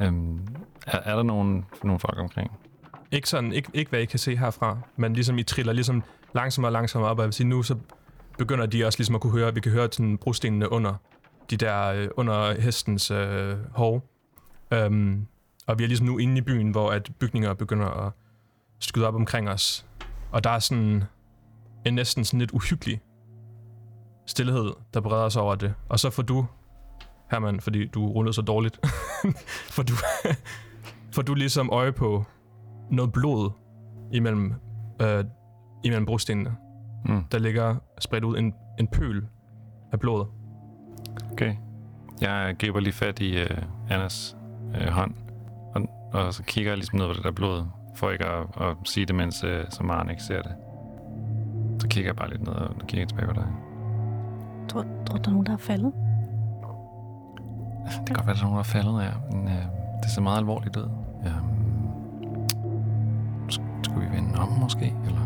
Øhm, 0.00 0.46
er, 0.86 0.98
er 0.98 1.16
der 1.16 1.22
nogen, 1.22 1.64
nogen 1.84 2.00
folk 2.00 2.18
omkring? 2.18 2.50
Ikke, 3.10 3.28
sådan, 3.28 3.52
ikke, 3.52 3.70
ikke 3.74 3.88
hvad 3.88 4.00
I 4.00 4.04
kan 4.04 4.18
se 4.18 4.36
herfra, 4.36 4.78
men 4.96 5.12
ligesom 5.12 5.38
I 5.38 5.42
triller 5.42 5.72
ligesom 5.72 6.02
langsommere 6.34 6.68
og 6.68 6.72
langsommere 6.72 7.10
op, 7.10 7.18
og 7.18 7.22
jeg 7.22 7.26
vil 7.26 7.32
sige, 7.32 7.48
nu 7.48 7.62
så 7.62 7.76
begynder 8.38 8.66
de 8.66 8.84
også 8.84 8.98
ligesom 8.98 9.14
at 9.14 9.20
kunne 9.20 9.32
høre, 9.32 9.54
vi 9.54 9.60
kan 9.60 9.72
høre 9.72 9.88
sådan 9.92 10.18
brostenene 10.18 10.72
under 10.72 10.94
de 11.50 11.56
der, 11.56 11.86
øh, 11.86 12.08
under 12.16 12.60
hestens 12.60 13.10
øh, 13.10 13.56
hov. 13.72 13.94
Um, 14.72 14.78
øhm, 14.78 15.26
og 15.66 15.78
vi 15.78 15.84
er 15.84 15.88
ligesom 15.88 16.06
nu 16.06 16.18
inde 16.18 16.38
i 16.38 16.40
byen, 16.40 16.70
hvor 16.70 16.90
at 16.90 17.10
bygninger 17.18 17.54
begynder 17.54 18.06
at 18.06 18.12
skyde 18.80 19.06
op 19.06 19.14
omkring 19.14 19.50
os. 19.50 19.86
Og 20.32 20.44
der 20.44 20.50
er 20.50 20.58
sådan 20.58 21.04
en 21.86 21.94
næsten 21.94 22.24
sådan 22.24 22.40
lidt 22.40 22.50
uhyggelig 22.50 23.00
stillhed, 24.26 24.72
der 24.94 25.00
breder 25.00 25.28
sig 25.28 25.42
over 25.42 25.54
det. 25.54 25.74
Og 25.88 26.00
så 26.00 26.10
får 26.10 26.22
du, 26.22 26.46
Herman, 27.30 27.60
fordi 27.60 27.86
du 27.86 28.08
rullede 28.08 28.34
så 28.34 28.42
dårligt, 28.42 28.80
får 29.74 29.82
du, 29.82 29.94
får 31.14 31.22
du 31.22 31.34
ligesom 31.34 31.70
øje 31.72 31.92
på 31.92 32.24
noget 32.90 33.12
blod 33.12 33.50
imellem, 34.12 34.54
øh, 35.02 35.24
imellem 35.84 36.06
brostenene. 36.06 36.56
Mm. 37.04 37.24
Der 37.32 37.38
ligger 37.38 37.76
spredt 37.98 38.24
ud 38.24 38.38
en, 38.38 38.54
en 38.78 38.86
pøl 38.86 39.26
af 39.92 40.00
blod. 40.00 40.26
Okay. 41.32 41.54
Jeg 42.20 42.56
griber 42.58 42.80
lige 42.80 42.92
fat 42.92 43.20
i 43.20 43.38
øh, 43.38 43.58
Annas 43.90 44.36
øh, 44.74 44.88
hånd, 44.88 45.14
og, 45.74 45.82
og 46.12 46.34
så 46.34 46.42
kigger 46.42 46.70
jeg 46.70 46.78
ligesom 46.78 46.98
ned 46.98 47.06
på 47.06 47.12
det 47.12 47.24
der 47.24 47.32
blod, 47.32 47.64
for 47.96 48.10
ikke 48.10 48.26
at, 48.26 48.46
at 48.60 48.76
sige 48.84 49.06
det, 49.06 49.14
mens 49.14 49.44
øh, 49.44 49.64
som 49.70 49.86
Maren 49.86 50.10
ikke 50.10 50.22
ser 50.22 50.42
det. 50.42 50.52
Så 51.78 51.88
kigger 51.88 52.08
jeg 52.08 52.16
bare 52.16 52.30
lidt 52.30 52.42
ned 52.42 52.52
og 52.52 52.86
kigger 52.88 53.06
tilbage 53.06 53.26
på 53.26 53.32
dig. 53.32 53.46
Tror, 54.68 54.84
tror 55.06 55.16
der 55.16 55.28
er 55.28 55.32
nogen, 55.32 55.46
der 55.46 55.52
er 55.52 55.56
faldet? 55.56 55.92
Det 57.84 58.06
kan 58.06 58.14
godt 58.14 58.26
være, 58.26 58.34
at 58.34 58.40
der 58.40 58.46
er 58.46 58.50
nogen, 58.50 58.54
der 58.54 58.58
er 58.58 58.62
faldet, 58.62 59.02
ja. 59.02 59.10
Men 59.32 59.48
øh, 59.48 59.64
det 60.02 60.10
ser 60.10 60.22
meget 60.22 60.38
alvorligt 60.38 60.76
ud. 60.76 61.03
om 64.54 64.60
måske, 64.60 64.94
eller? 65.06 65.20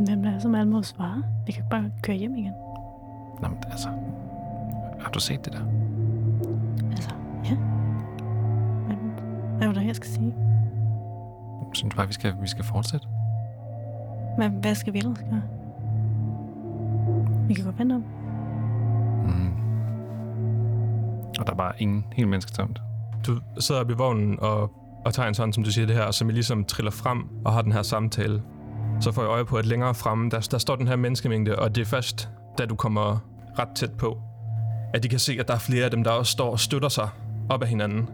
Hvem 0.00 0.24
er, 0.24 0.38
som 0.38 0.54
alle 0.54 0.72
må 0.72 0.82
svare? 0.82 1.22
Vi 1.46 1.52
kan 1.52 1.64
bare 1.70 1.90
køre 2.02 2.16
hjem 2.16 2.36
igen. 2.36 2.52
Nå, 3.42 3.48
men 3.48 3.58
altså... 3.70 3.88
Har 5.00 5.10
du 5.10 5.20
set 5.20 5.44
det 5.44 5.52
der? 5.52 5.64
Altså, 6.90 7.10
ja. 7.44 7.56
Hvad, 8.86 8.96
hvad 9.58 9.68
er 9.68 9.72
det, 9.72 9.86
jeg 9.86 9.96
skal 9.96 10.10
sige? 10.10 10.34
Synes 11.72 11.92
du 11.92 11.96
bare, 11.96 12.06
vi 12.06 12.12
skal, 12.12 12.34
vi 12.40 12.46
skal 12.48 12.64
fortsætte? 12.64 13.06
Hvad, 14.36 14.48
hvad 14.48 14.74
skal 14.74 14.92
vi 14.92 14.98
ellers 14.98 15.18
gøre? 15.18 15.42
Vi 17.48 17.54
kan 17.54 17.64
godt 17.64 17.78
vente 17.78 17.94
om. 17.94 18.04
Mm. 19.24 19.52
Og 21.38 21.46
der 21.46 21.52
er 21.52 21.56
bare 21.56 21.72
ingen 21.78 22.04
helt 22.12 22.28
mennesketomt. 22.28 22.82
Du 23.26 23.40
sidder 23.58 23.80
oppe 23.80 23.92
i 23.92 23.96
vognen 23.96 24.40
og, 24.40 24.72
og 25.04 25.14
tager 25.14 25.28
en 25.28 25.34
sådan, 25.34 25.52
som 25.52 25.64
du 25.64 25.70
siger 25.70 25.86
det 25.86 25.96
her, 25.96 26.10
som 26.10 26.28
I 26.28 26.32
ligesom 26.32 26.64
triller 26.64 26.90
frem 26.90 27.24
og 27.44 27.52
har 27.52 27.62
den 27.62 27.72
her 27.72 27.82
samtale. 27.82 28.42
Så 29.00 29.12
får 29.12 29.22
jeg 29.22 29.28
øje 29.28 29.44
på, 29.44 29.56
at 29.56 29.66
længere 29.66 29.94
fremme, 29.94 30.30
der, 30.30 30.48
der 30.50 30.58
står 30.58 30.76
den 30.76 30.88
her 30.88 30.96
menneskemængde, 30.96 31.58
og 31.58 31.74
det 31.74 31.80
er 31.80 31.84
først, 31.84 32.28
da 32.58 32.66
du 32.66 32.74
kommer 32.74 33.18
ret 33.58 33.68
tæt 33.74 33.92
på, 33.92 34.18
at 34.94 35.02
de 35.02 35.08
kan 35.08 35.18
se, 35.18 35.36
at 35.40 35.48
der 35.48 35.54
er 35.54 35.58
flere 35.58 35.84
af 35.84 35.90
dem, 35.90 36.04
der 36.04 36.10
også 36.10 36.32
står 36.32 36.50
og 36.50 36.60
støtter 36.60 36.88
sig 36.88 37.08
op 37.48 37.62
af 37.62 37.68
hinanden. 37.68 38.08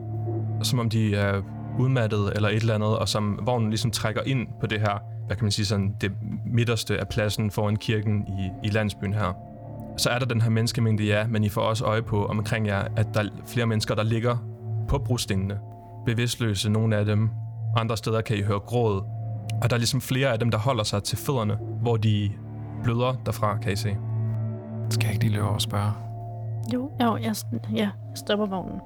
Som 0.62 0.78
om 0.78 0.90
de 0.90 1.14
er 1.14 1.42
udmattede 1.78 2.32
eller 2.35 2.49
et 2.49 2.56
eller 2.56 2.75
andet, 2.75 2.99
og 2.99 3.09
som 3.09 3.38
vognen 3.42 3.70
ligesom 3.70 3.90
trækker 3.90 4.23
ind 4.26 4.49
på 4.61 4.66
det 4.66 4.80
her, 4.80 4.99
hvad 5.26 5.37
kan 5.37 5.44
man 5.44 5.52
sige, 5.52 5.66
sådan 5.66 5.94
det 6.00 6.12
midterste 6.47 6.99
af 6.99 7.09
pladsen 7.09 7.50
foran 7.50 7.76
kirken 7.76 8.25
i, 8.28 8.66
i 8.68 8.70
landsbyen 8.70 9.14
her. 9.14 9.32
Så 9.97 10.11
er 10.11 10.18
der 10.18 10.26
den 10.26 10.40
her 10.40 10.50
menneskemængde, 10.50 11.04
ja, 11.04 11.26
men 11.26 11.44
I 11.44 11.49
får 11.49 11.61
også 11.61 11.85
øje 11.85 12.02
på 12.02 12.26
omkring 12.26 12.66
jer, 12.66 12.85
at 12.97 13.06
der 13.14 13.20
er 13.20 13.28
flere 13.47 13.66
mennesker, 13.66 13.94
der 13.94 14.02
ligger 14.02 14.37
på 14.88 14.99
brostenene. 14.99 15.59
Bevidstløse, 16.07 16.71
nogle 16.71 16.97
af 16.97 17.04
dem. 17.04 17.30
Andre 17.76 17.97
steder 17.97 18.21
kan 18.21 18.37
I 18.37 18.42
høre 18.42 18.59
gråd. 18.59 19.02
Og 19.62 19.71
der 19.71 19.76
er 19.76 19.78
ligesom 19.78 20.00
flere 20.00 20.28
af 20.33 20.38
dem, 20.38 20.50
der 20.50 20.59
holder 20.59 20.85
sig 20.85 21.02
til 21.02 21.19
fødderne, 21.19 21.59
hvor 21.83 21.97
de 21.97 22.30
bløder 22.85 23.14
derfra, 23.26 23.57
kan 23.59 23.73
I 23.73 23.76
se. 23.76 23.97
Skal 24.90 25.04
jeg 25.07 25.12
ikke 25.14 25.25
lige 25.25 25.35
løbe 25.35 25.45
over 25.47 25.54
og 25.54 25.61
spørge? 25.61 25.92
Jo, 26.75 26.90
jo 27.02 27.16
jeg, 27.16 27.35
ja, 27.52 27.76
jeg 27.76 27.90
stopper 28.14 28.47
vognen. 28.47 28.80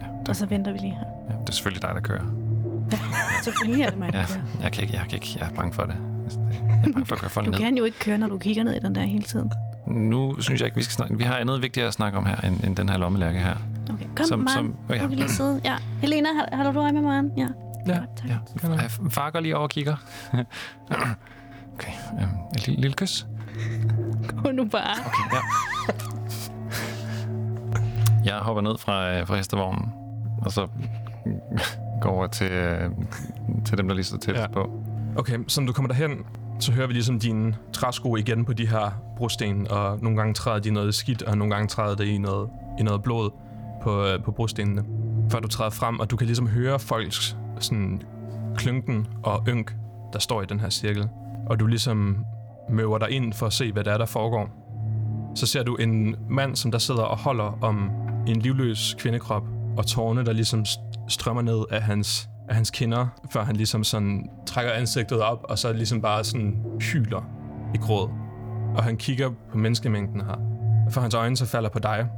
Ja, 0.00 0.06
Og 0.20 0.26
det, 0.26 0.36
så 0.36 0.46
venter 0.46 0.72
vi 0.72 0.78
lige 0.78 0.92
her. 0.92 1.04
ja, 1.30 1.34
det 1.40 1.48
er 1.48 1.52
selvfølgelig 1.52 1.82
dig, 1.82 1.90
der 1.94 2.00
kører. 2.00 2.24
Selvfølgelig 3.44 3.82
er 3.84 3.90
det 3.90 3.98
mig, 3.98 4.12
der 4.12 4.18
Ja, 4.18 4.24
kører. 4.26 4.40
jeg 4.62 4.72
kan 4.72 4.82
ikke, 4.82 4.94
jeg 4.96 5.02
kan 5.08 5.14
ikke, 5.14 5.36
jeg 5.40 5.48
er 5.50 5.54
bange 5.54 5.72
for 5.72 5.82
det. 5.82 5.94
Jeg 6.60 6.88
er 6.88 6.92
bange 6.92 7.06
for 7.06 7.14
at 7.14 7.20
køre 7.20 7.30
folk 7.30 7.46
Du 7.46 7.50
ned. 7.50 7.58
kan 7.58 7.76
jo 7.76 7.84
ikke 7.84 7.98
køre, 7.98 8.18
når 8.18 8.26
du 8.28 8.38
kigger 8.38 8.64
ned 8.64 8.74
i 8.74 8.78
den 8.78 8.94
der 8.94 9.00
hele 9.02 9.22
tiden. 9.22 9.52
Nu 9.86 10.40
synes 10.40 10.60
jeg 10.60 10.66
ikke, 10.66 10.76
vi 10.76 10.82
skal 10.82 10.92
snakke. 10.92 11.16
Vi 11.18 11.24
har 11.24 11.34
andet 11.36 11.62
vigtigt 11.62 11.86
at 11.86 11.92
snakke 11.92 12.18
om 12.18 12.26
her, 12.26 12.36
end, 12.36 12.64
end 12.64 12.76
den 12.76 12.88
her 12.88 12.98
lommelærke 12.98 13.38
her. 13.38 13.56
Okay, 13.94 14.04
kom, 14.16 14.16
Som- 14.16 14.26
som, 14.26 14.38
Maren. 14.38 14.54
som- 14.56 14.76
oh, 14.90 14.96
ja. 14.96 15.02
Du 15.02 15.08
kan 15.08 15.18
lige 15.18 15.28
sidde. 15.28 15.60
Ja. 15.64 15.76
Helena, 16.00 16.28
har, 16.34 16.56
har 16.64 16.72
du 16.72 16.80
øje 16.80 16.92
med 16.92 17.02
Maren? 17.02 17.30
Ja. 17.36 17.48
Ja, 17.86 17.98
Godt, 17.98 18.16
tak. 18.16 18.28
Ja, 18.62 18.68
Ej, 18.76 18.88
far 19.10 19.30
går 19.30 19.40
lige 19.40 19.56
over 19.56 19.62
og 19.64 19.70
kigger. 19.70 19.96
okay, 21.74 21.92
øhm, 22.20 22.28
et 22.56 22.66
lille, 22.66 22.80
lille 22.82 22.94
kys. 22.96 23.26
Gå 24.44 24.50
nu 24.50 24.64
bare. 24.64 24.94
Okay, 25.06 25.36
ja. 25.36 25.40
Jeg 28.24 28.34
hopper 28.38 28.62
ned 28.62 28.78
fra, 28.78 29.14
øh, 29.18 29.26
fra 29.26 29.36
hestevognen, 29.36 29.92
og 30.42 30.52
så 30.52 30.66
går 32.00 32.10
over 32.10 32.26
til, 32.26 32.52
øh, 32.52 32.90
til 33.64 33.78
dem, 33.78 33.88
der 33.88 33.94
lige 33.94 34.04
står 34.04 34.18
tæt 34.18 34.34
Ja. 34.34 34.40
ja. 34.40 34.46
på. 34.46 34.70
Okay, 35.16 35.38
så 35.48 35.60
når 35.60 35.66
du 35.66 35.72
kommer 35.72 35.88
derhen, 35.88 36.10
så 36.60 36.72
hører 36.72 36.86
vi 36.86 36.92
ligesom 36.92 37.20
dine 37.20 37.56
træsko 37.72 38.16
igen 38.16 38.44
på 38.44 38.52
de 38.52 38.66
her 38.68 38.90
brosten, 39.16 39.70
og 39.70 39.98
nogle 40.02 40.18
gange 40.18 40.34
træder 40.34 40.58
de 40.58 40.70
noget 40.70 40.94
skidt, 40.94 41.22
og 41.22 41.38
nogle 41.38 41.54
gange 41.54 41.68
træder 41.68 41.96
det 41.96 42.04
i 42.04 42.18
noget, 42.18 42.48
i 42.78 42.82
noget 42.82 43.02
blod 43.02 43.30
på, 43.82 44.04
øh, 44.04 44.22
på 44.22 44.30
brostenene. 44.30 44.84
Før 45.30 45.40
du 45.40 45.48
træder 45.48 45.70
frem, 45.70 46.00
og 46.00 46.10
du 46.10 46.16
kan 46.16 46.26
ligesom 46.26 46.48
høre 46.48 46.78
folks 46.78 47.36
sådan 47.60 48.02
klynken 48.56 49.06
og 49.22 49.44
ynk, 49.48 49.74
der 50.12 50.18
står 50.18 50.42
i 50.42 50.46
den 50.46 50.60
her 50.60 50.70
cirkel. 50.70 51.08
Og 51.46 51.60
du 51.60 51.66
ligesom 51.66 52.24
møver 52.70 52.98
dig 52.98 53.10
ind 53.10 53.32
for 53.32 53.46
at 53.46 53.52
se, 53.52 53.72
hvad 53.72 53.84
der 53.84 53.92
er, 53.92 53.98
der 53.98 54.06
foregår. 54.06 54.48
Så 55.34 55.46
ser 55.46 55.62
du 55.62 55.76
en 55.76 56.16
mand, 56.30 56.56
som 56.56 56.70
der 56.70 56.78
sidder 56.78 57.02
og 57.02 57.18
holder 57.18 57.58
om 57.60 57.90
en 58.26 58.36
livløs 58.36 58.96
kvindekrop, 58.98 59.42
og 59.76 59.86
tårne, 59.86 60.24
der 60.24 60.32
ligesom 60.32 60.64
strømmer 61.08 61.42
ned 61.42 61.64
af 61.70 61.82
hans, 61.82 62.28
af 62.48 62.54
hans 62.54 62.70
kinder, 62.70 63.06
før 63.30 63.44
han 63.44 63.56
ligesom 63.56 63.84
sådan 63.84 64.30
trækker 64.46 64.72
ansigtet 64.72 65.20
op, 65.20 65.44
og 65.48 65.58
så 65.58 65.72
ligesom 65.72 66.00
bare 66.00 66.24
sådan 66.24 66.64
hyler 66.80 67.22
i 67.74 67.78
gråd. 67.78 68.10
Og 68.76 68.84
han 68.84 68.96
kigger 68.96 69.30
på 69.50 69.58
menneskemængden 69.58 70.20
her. 70.20 70.36
Og 70.86 70.92
for 70.92 71.00
hans 71.00 71.14
øjne 71.14 71.36
så 71.36 71.46
falder 71.46 71.68
på 71.68 71.78
dig. 71.78 72.08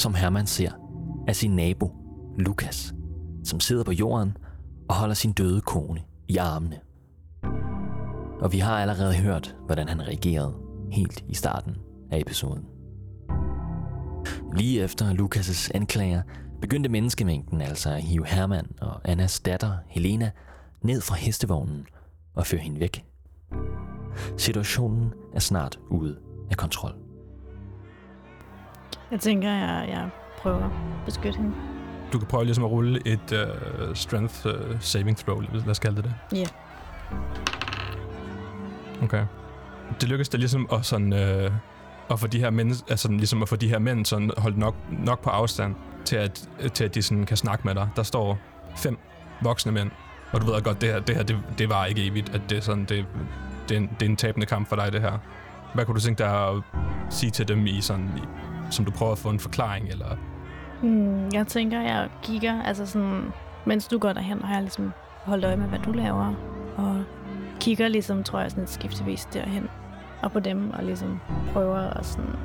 Som 0.00 0.14
Herman 0.14 0.46
ser, 0.46 0.70
er 1.28 1.32
sin 1.32 1.56
nabo, 1.56 1.92
Lukas, 2.38 2.94
som 3.44 3.60
sidder 3.60 3.84
på 3.84 3.92
jorden 3.92 4.36
og 4.88 4.94
holder 4.94 5.14
sin 5.14 5.32
døde 5.32 5.60
kone 5.60 6.02
i 6.28 6.36
armene. 6.36 6.78
Og 8.40 8.52
vi 8.52 8.58
har 8.58 8.80
allerede 8.80 9.14
hørt, 9.14 9.56
hvordan 9.66 9.88
han 9.88 10.02
reagerede 10.02 10.54
helt 10.92 11.24
i 11.28 11.34
starten 11.34 11.76
af 12.10 12.18
episoden. 12.18 12.64
Lige 14.56 14.82
efter 14.82 15.14
Lukas' 15.14 15.70
anklager 15.74 16.22
begyndte 16.60 16.90
menneskemængden 16.90 17.60
altså 17.60 17.90
at 17.90 18.02
hive 18.02 18.26
Herman 18.26 18.66
og 18.80 19.00
Annas 19.04 19.40
datter, 19.40 19.72
Helena, 19.88 20.30
ned 20.82 21.00
fra 21.00 21.14
hestevognen 21.14 21.86
og 22.34 22.46
føre 22.46 22.60
hende 22.60 22.80
væk. 22.80 23.04
Situationen 24.36 25.12
er 25.34 25.40
snart 25.40 25.78
ude 25.90 26.18
af 26.50 26.56
kontrol. 26.56 27.09
Jeg 29.10 29.20
tænker, 29.20 29.50
jeg, 29.50 29.86
jeg 29.88 30.08
prøver 30.38 30.64
at 30.64 30.70
beskytte 31.06 31.38
hende. 31.38 31.54
Du 32.12 32.18
kan 32.18 32.28
prøve 32.28 32.44
ligesom 32.44 32.64
at 32.64 32.70
rulle 32.70 33.00
et 33.06 33.32
uh, 33.32 33.94
strength 33.94 34.46
uh, 34.46 34.52
saving 34.80 35.16
throw, 35.16 35.40
lad 35.40 35.68
os 35.68 35.78
kalde 35.78 35.96
det 35.96 36.04
det. 36.04 36.38
Ja. 36.38 36.46
Okay. 39.02 39.24
Det 40.00 40.08
lykkes 40.08 40.28
det 40.28 40.40
ligesom 40.40 40.68
at 40.72 40.86
sådan... 40.86 41.12
Uh, 41.12 41.52
at 42.10 42.20
få 42.20 42.26
de 42.26 42.38
her 42.38 42.50
mænd, 42.50 42.90
altså 42.90 43.08
ligesom 43.12 43.42
at 43.42 43.48
få 43.48 43.56
de 43.56 43.68
her 43.68 43.78
mænd 43.78 44.06
sådan 44.06 44.30
holdt 44.38 44.58
nok, 44.58 44.74
nok 44.90 45.22
på 45.22 45.30
afstand 45.30 45.74
til 46.04 46.16
at, 46.16 46.48
til 46.74 46.84
at 46.84 46.94
de 46.94 47.02
sådan 47.02 47.26
kan 47.26 47.36
snakke 47.36 47.62
med 47.64 47.74
dig. 47.74 47.88
Der 47.96 48.02
står 48.02 48.38
fem 48.76 48.98
voksne 49.42 49.72
mænd, 49.72 49.90
og 50.32 50.40
du 50.40 50.46
ved 50.46 50.62
godt, 50.62 50.80
det 50.80 50.88
her, 50.88 51.00
det 51.00 51.16
her 51.16 51.22
det, 51.22 51.38
det 51.58 51.68
var 51.68 51.84
ikke 51.84 52.06
evigt, 52.06 52.34
at 52.34 52.40
det 52.48 52.58
er 52.58 52.62
sådan, 52.62 52.84
det, 52.84 53.06
det, 53.68 53.74
er 53.74 53.80
en, 53.80 53.90
det 54.00 54.06
er 54.06 54.10
en 54.10 54.16
tabende 54.16 54.46
kamp 54.46 54.68
for 54.68 54.76
dig, 54.76 54.92
det 54.92 55.00
her. 55.00 55.18
Hvad 55.74 55.84
kunne 55.84 55.94
du 55.94 56.00
tænke 56.00 56.18
dig 56.18 56.48
at 56.48 56.54
sige 57.10 57.30
til 57.30 57.48
dem 57.48 57.66
i 57.66 57.80
sådan, 57.80 58.10
som 58.70 58.84
du 58.84 58.90
prøver 58.90 59.12
at 59.12 59.18
få 59.18 59.28
en 59.28 59.40
forklaring, 59.40 59.88
eller 59.88 60.16
Hmm, 60.80 61.28
jeg 61.32 61.46
tænker, 61.46 61.80
jeg 61.80 62.08
kigger, 62.22 62.62
altså 62.62 62.86
sådan, 62.86 63.32
mens 63.64 63.88
du 63.88 63.98
går 63.98 64.12
derhen, 64.12 64.42
har 64.42 64.54
jeg 64.54 64.62
ligesom 64.62 64.92
holdt 65.24 65.44
øje 65.44 65.56
med, 65.56 65.66
hvad 65.66 65.78
du 65.78 65.92
laver, 65.92 66.34
og 66.76 67.04
kigger 67.60 67.88
ligesom, 67.88 68.24
tror 68.24 68.40
jeg, 68.40 68.50
sådan 68.50 68.66
skiftevis 68.66 69.24
derhen, 69.24 69.68
og 70.22 70.32
på 70.32 70.40
dem, 70.40 70.70
og 70.70 70.84
ligesom 70.84 71.20
prøver 71.52 71.78
at 71.78 72.06
sådan, 72.06 72.36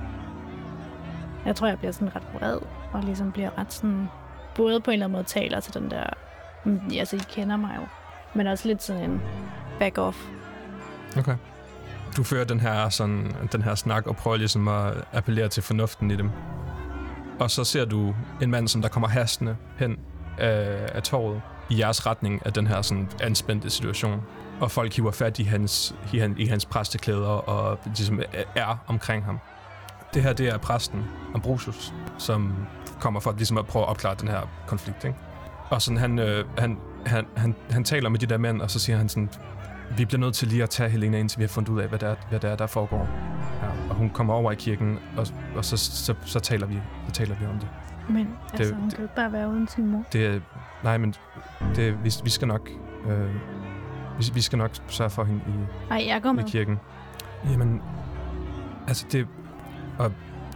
jeg 1.45 1.55
tror, 1.55 1.67
jeg 1.67 1.77
bliver 1.77 1.91
sådan 1.91 2.15
ret 2.15 2.27
vred, 2.33 2.57
og 2.93 3.03
ligesom 3.03 3.31
bliver 3.31 3.49
ret 3.57 3.73
sådan, 3.73 4.07
både 4.55 4.79
på 4.79 4.91
en 4.91 4.93
eller 4.93 5.05
anden 5.05 5.17
måde 5.17 5.23
taler 5.23 5.59
til 5.59 5.73
den 5.73 5.91
der, 5.91 6.05
mm, 6.65 6.81
altså 6.99 7.15
I 7.15 7.19
kender 7.29 7.57
mig 7.57 7.75
jo, 7.75 7.87
men 8.33 8.47
også 8.47 8.67
lidt 8.67 8.83
sådan 8.83 9.09
en 9.11 9.21
back 9.79 9.97
off. 9.97 10.27
Okay. 11.17 11.35
Du 12.17 12.23
fører 12.23 12.45
den 12.45 12.59
her, 12.59 12.89
sådan, 12.89 13.35
den 13.51 13.61
her 13.61 13.75
snak 13.75 14.07
og 14.07 14.15
prøver 14.15 14.37
ligesom 14.37 14.67
at 14.67 14.93
appellere 15.13 15.49
til 15.49 15.63
fornuften 15.63 16.11
i 16.11 16.15
dem. 16.15 16.29
Og 17.39 17.51
så 17.51 17.63
ser 17.63 17.85
du 17.85 18.15
en 18.41 18.51
mand, 18.51 18.67
som 18.67 18.81
der 18.81 18.89
kommer 18.89 19.07
hastende 19.07 19.55
hen 19.77 19.97
af, 20.37 20.89
af 20.93 21.03
torvet 21.03 21.41
i 21.69 21.79
jeres 21.79 22.05
retning 22.05 22.45
af 22.45 22.53
den 22.53 22.67
her 22.67 22.81
sådan 22.81 23.09
anspændte 23.21 23.69
situation. 23.69 24.21
Og 24.59 24.71
folk 24.71 24.95
hiver 24.95 25.11
fat 25.11 25.39
i 25.39 25.43
hans, 25.43 25.95
i, 26.13 26.17
han, 26.17 26.35
i 26.37 26.45
hans 26.45 26.65
præsteklæder 26.65 27.27
og 27.27 27.79
ligesom 27.85 28.21
er 28.55 28.83
omkring 28.87 29.25
ham. 29.25 29.39
Det 30.13 30.23
her, 30.23 30.33
det 30.33 30.47
er 30.47 30.57
præsten 30.57 31.03
Ambrosius, 31.33 31.93
som 32.17 32.55
kommer 32.99 33.19
for 33.19 33.33
ligesom 33.37 33.57
at 33.57 33.65
prøve 33.65 33.85
at 33.85 33.89
opklare 33.89 34.15
den 34.19 34.27
her 34.27 34.41
konflikt. 34.67 35.03
Ikke? 35.03 35.17
Og 35.69 35.81
sådan, 35.81 35.97
han, 35.97 36.19
øh, 36.19 36.45
han, 36.57 36.77
han, 37.05 37.25
han, 37.37 37.55
han 37.69 37.83
taler 37.83 38.09
med 38.09 38.19
de 38.19 38.25
der 38.25 38.37
mænd, 38.37 38.61
og 38.61 38.71
så 38.71 38.79
siger 38.79 38.97
han 38.97 39.09
sådan, 39.09 39.29
vi 39.97 40.05
bliver 40.05 40.19
nødt 40.19 40.35
til 40.35 40.47
lige 40.47 40.63
at 40.63 40.69
tage 40.69 40.89
Helena, 40.89 41.19
indtil 41.19 41.39
vi 41.39 41.43
har 41.43 41.47
fundet 41.47 41.69
ud 41.69 41.81
af, 41.81 41.87
hvad 41.87 41.99
der 41.99 42.07
er, 42.07 42.15
hvad 42.29 42.39
der, 42.39 42.49
er, 42.49 42.55
der 42.55 42.67
foregår. 42.67 43.07
Ja, 43.61 43.89
og 43.89 43.95
hun 43.95 44.09
kommer 44.09 44.33
over 44.33 44.51
i 44.51 44.55
kirken, 44.55 44.99
og, 45.17 45.27
og 45.55 45.65
så, 45.65 45.77
så, 45.77 46.15
så, 46.25 46.39
taler 46.39 46.67
vi, 46.67 46.75
så 47.07 47.11
taler 47.11 47.35
vi 47.35 47.45
om 47.45 47.59
det. 47.59 47.67
Men 48.09 48.27
altså, 48.53 48.63
det, 48.63 48.75
hun 48.75 48.89
kan 48.89 48.97
jo 48.97 49.03
ikke 49.03 49.15
bare 49.15 49.31
være 49.31 49.49
uden 49.49 49.67
sin 49.67 49.87
mor. 49.87 50.03
Det, 50.13 50.41
nej, 50.83 50.97
men 50.97 51.15
det, 51.75 52.03
vi, 52.03 52.11
vi 52.23 52.29
skal 52.29 52.47
nok... 52.47 52.69
Øh, 53.07 53.29
vi, 54.17 54.25
vi 54.33 54.41
skal 54.41 54.57
nok 54.57 54.71
sørge 54.87 55.09
for 55.09 55.23
hende 55.23 55.41
i, 55.47 55.91
Ej, 55.91 56.03
jeg 56.07 56.21
går 56.21 56.31
med. 56.31 56.47
i 56.47 56.49
kirken. 56.51 56.79
Jamen, 57.51 57.81
altså 58.87 59.05
det... 59.11 59.27
Og 59.99 60.11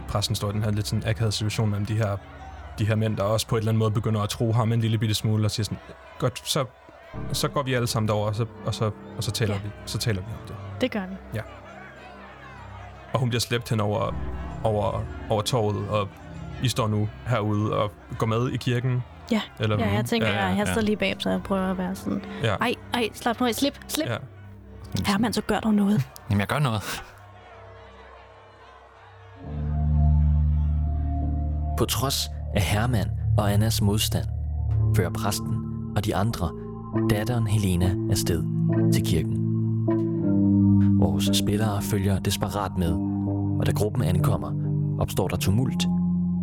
præsten 0.08 0.34
står 0.34 0.50
i 0.50 0.52
den 0.52 0.62
her 0.62 0.70
lidt 0.70 0.86
sådan 0.86 1.08
akavet 1.08 1.34
situation 1.34 1.70
mellem 1.70 1.86
de 1.86 1.94
her, 1.94 2.16
de 2.78 2.84
her 2.86 2.94
mænd, 2.94 3.16
der 3.16 3.22
også 3.22 3.46
på 3.46 3.56
et 3.56 3.60
eller 3.60 3.72
andet 3.72 3.78
måde 3.78 3.90
begynder 3.90 4.20
at 4.20 4.28
tro 4.28 4.52
ham 4.52 4.72
en 4.72 4.80
lille 4.80 4.98
bitte 4.98 5.14
smule 5.14 5.44
og 5.44 5.50
siger 5.50 5.64
sådan, 5.64 5.78
godt, 6.18 6.48
så, 6.48 6.64
så 7.32 7.48
går 7.48 7.62
vi 7.62 7.74
alle 7.74 7.86
sammen 7.86 8.08
derover, 8.08 8.26
og 8.26 8.34
så, 8.34 8.46
og 8.66 8.74
så, 8.74 8.90
og 9.16 9.24
så, 9.24 9.30
taler, 9.30 9.54
Ja. 9.54 9.60
vi, 9.64 9.70
så 9.86 9.98
taler 9.98 10.20
vi 10.20 10.26
om 10.26 10.46
det. 10.48 10.56
Det 10.80 10.90
gør 10.90 11.06
vi. 11.32 11.38
Og 13.12 13.20
hun 13.20 13.28
bliver 13.28 13.40
slæbt 13.40 13.70
hen 13.70 13.80
over, 13.80 14.14
over, 14.64 15.02
over 15.30 15.42
torvet, 15.42 15.88
og 15.88 16.08
I 16.62 16.68
står 16.68 16.88
nu 16.88 17.08
herude 17.26 17.76
og 17.76 17.90
går 18.18 18.26
med 18.26 18.48
i 18.50 18.56
kirken. 18.56 19.02
Ja. 19.30 19.40
Eller, 19.60 19.78
Ja, 19.78 19.92
jeg 19.94 20.04
tænker, 20.04 20.28
ja, 20.28 20.34
jeg 20.46 20.56
ja, 20.58 20.64
haster 20.64 20.80
lige 20.80 20.96
bag, 20.96 21.16
så 21.18 21.30
jeg 21.30 21.42
prøver 21.42 21.70
at 21.70 21.78
være 21.78 21.94
sådan, 21.94 22.22
ja, 22.42 22.54
ej, 22.54 22.74
ej, 22.94 23.08
slap 23.14 23.40
nu 23.40 23.46
af, 23.46 23.54
slip, 23.54 23.78
slip. 23.88 24.08
ja. 24.08 24.16
Herman, 25.06 25.32
så 25.32 25.42
gør 25.42 25.60
du 25.60 25.70
noget. 25.70 26.02
Jamen, 26.30 26.40
jeg 26.40 26.48
gør 26.48 26.58
noget. 26.58 26.82
På 31.78 31.84
trods 31.84 32.16
af 32.54 32.62
Herman 32.62 33.10
og 33.38 33.52
Annas 33.52 33.82
modstand, 33.82 34.26
fører 34.96 35.10
præsten 35.10 35.56
og 35.96 36.04
de 36.04 36.16
andre 36.16 36.50
datteren 37.10 37.46
Helena 37.46 37.96
afsted 38.10 38.44
til 38.92 39.04
kirken. 39.04 39.36
Vores 41.00 41.30
spillere 41.32 41.82
følger 41.82 42.18
desperat 42.18 42.72
med, 42.78 42.92
og 43.60 43.66
da 43.66 43.72
gruppen 43.72 44.02
ankommer, 44.02 44.52
opstår 44.98 45.28
der 45.28 45.36
tumult, 45.36 45.86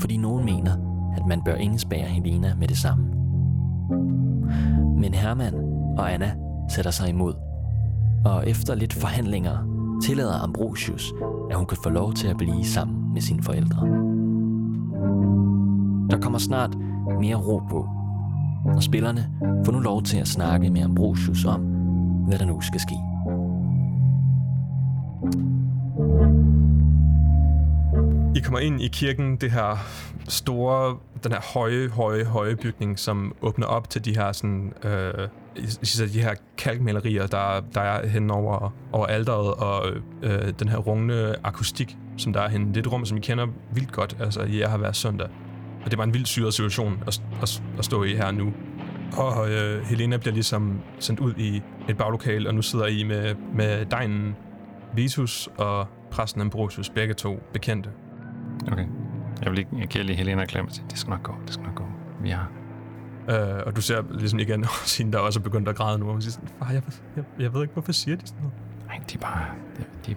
fordi 0.01 0.17
nogen 0.17 0.45
mener, 0.45 0.73
at 1.17 1.25
man 1.27 1.41
bør 1.45 1.55
indespære 1.55 2.07
Helena 2.07 2.55
med 2.59 2.67
det 2.67 2.77
samme. 2.77 3.05
Men 4.97 5.13
Herman 5.13 5.53
og 5.97 6.13
Anna 6.13 6.31
sætter 6.69 6.91
sig 6.91 7.09
imod, 7.09 7.33
og 8.25 8.49
efter 8.49 8.75
lidt 8.75 8.93
forhandlinger 8.93 9.57
tillader 10.03 10.43
Ambrosius, 10.43 11.13
at 11.49 11.57
hun 11.57 11.65
kan 11.65 11.77
få 11.83 11.89
lov 11.89 12.13
til 12.13 12.27
at 12.27 12.37
blive 12.37 12.65
sammen 12.65 13.13
med 13.13 13.21
sine 13.21 13.43
forældre. 13.43 13.87
Der 16.09 16.19
kommer 16.21 16.39
snart 16.39 16.77
mere 17.19 17.35
ro 17.35 17.61
på, 17.69 17.89
og 18.75 18.83
spillerne 18.83 19.29
får 19.65 19.71
nu 19.71 19.79
lov 19.79 20.03
til 20.03 20.17
at 20.17 20.27
snakke 20.27 20.69
med 20.69 20.81
Ambrosius 20.81 21.45
om, 21.45 21.61
hvad 22.27 22.39
der 22.39 22.45
nu 22.45 22.61
skal 22.61 22.79
ske. 22.79 22.95
I 28.35 28.39
kommer 28.39 28.59
ind 28.59 28.81
i 28.81 28.87
kirken, 28.87 29.35
det 29.35 29.51
her 29.51 29.77
store, 30.27 30.97
den 31.23 31.31
her 31.31 31.53
høje, 31.53 31.87
høje, 31.87 32.23
høje 32.23 32.55
bygning, 32.55 32.99
som 32.99 33.35
åbner 33.41 33.65
op 33.65 33.89
til 33.89 34.05
de 34.05 34.15
her 34.15 34.31
sådan, 34.31 34.73
øh, 34.83 35.27
siger, 35.83 36.07
de 36.07 36.21
her 36.21 36.33
kalkmalerier, 36.57 37.27
der, 37.27 37.61
der 37.73 37.81
er 37.81 38.07
hen 38.07 38.31
over, 38.31 38.73
over 38.91 39.05
alderet, 39.05 39.53
og 39.53 39.85
øh, 40.21 40.53
den 40.59 40.69
her 40.69 40.77
rungende 40.77 41.35
akustik, 41.43 41.97
som 42.17 42.33
der 42.33 42.41
er 42.41 42.49
henne. 42.49 42.67
Det 42.67 42.77
er 42.77 42.81
et 42.81 42.91
rum, 42.91 43.05
som 43.05 43.17
I 43.17 43.21
kender 43.21 43.47
vildt 43.73 43.91
godt, 43.91 44.17
altså 44.19 44.43
jeg 44.43 44.69
har 44.69 44.77
været 44.77 44.95
søndag. 44.95 45.27
Og 45.85 45.91
det 45.91 45.97
var 45.97 46.03
en 46.03 46.13
vildt 46.13 46.27
syret 46.27 46.53
situation 46.53 47.03
at, 47.07 47.21
at, 47.41 47.63
at 47.77 47.85
stå 47.85 48.03
i 48.03 48.15
her 48.15 48.31
nu. 48.31 48.53
Og 49.13 49.49
øh, 49.49 49.83
Helena 49.83 50.17
bliver 50.17 50.33
ligesom 50.33 50.81
sendt 50.99 51.19
ud 51.19 51.33
i 51.37 51.61
et 51.89 51.97
baglokal, 51.97 52.47
og 52.47 52.55
nu 52.55 52.61
sidder 52.61 52.85
I 52.85 53.03
med, 53.03 53.35
med 53.53 53.85
dejen 53.85 54.35
Vitus 54.93 55.49
og 55.57 55.87
præsten 56.11 56.41
Ambrosius, 56.41 56.89
begge 56.89 57.13
to 57.13 57.39
bekendte. 57.53 57.89
Okay. 58.71 58.85
Jeg 59.41 59.51
vil 59.51 59.55
lige, 59.55 59.67
jeg 59.79 59.87
giver 59.87 60.03
lige 60.05 60.15
Helena 60.15 60.43
et 60.43 60.49
klem 60.49 60.65
og 60.65 60.71
sige, 60.71 60.85
det 60.89 60.99
skal 60.99 61.09
nok 61.09 61.23
gå, 61.23 61.35
det 61.45 61.53
skal 61.53 61.65
nok 61.65 61.75
gå. 61.75 61.83
Vi 62.21 62.29
har... 62.29 62.51
Øh, 63.29 63.63
og 63.65 63.75
du 63.75 63.81
ser 63.81 64.03
ligesom 64.11 64.39
igen 64.39 64.65
hende, 64.97 65.11
der 65.11 65.19
også 65.19 65.39
er 65.39 65.43
begyndt 65.43 65.69
at 65.69 65.75
græde 65.75 65.99
nu, 65.99 66.05
og 66.05 66.11
hun 66.11 66.21
siger 66.21 66.31
sådan, 66.31 66.49
far, 66.59 66.71
jeg, 66.71 66.81
jeg, 67.15 67.23
jeg 67.39 67.53
ved 67.53 67.61
ikke, 67.61 67.73
hvorfor 67.73 67.91
siger 67.91 68.17
de 68.17 68.27
sådan 68.27 68.41
noget. 68.41 68.57
Nej, 68.87 68.99
de 69.09 69.15
er 69.15 69.19
bare... 69.19 69.45
De, 69.77 69.83
de, 70.05 70.15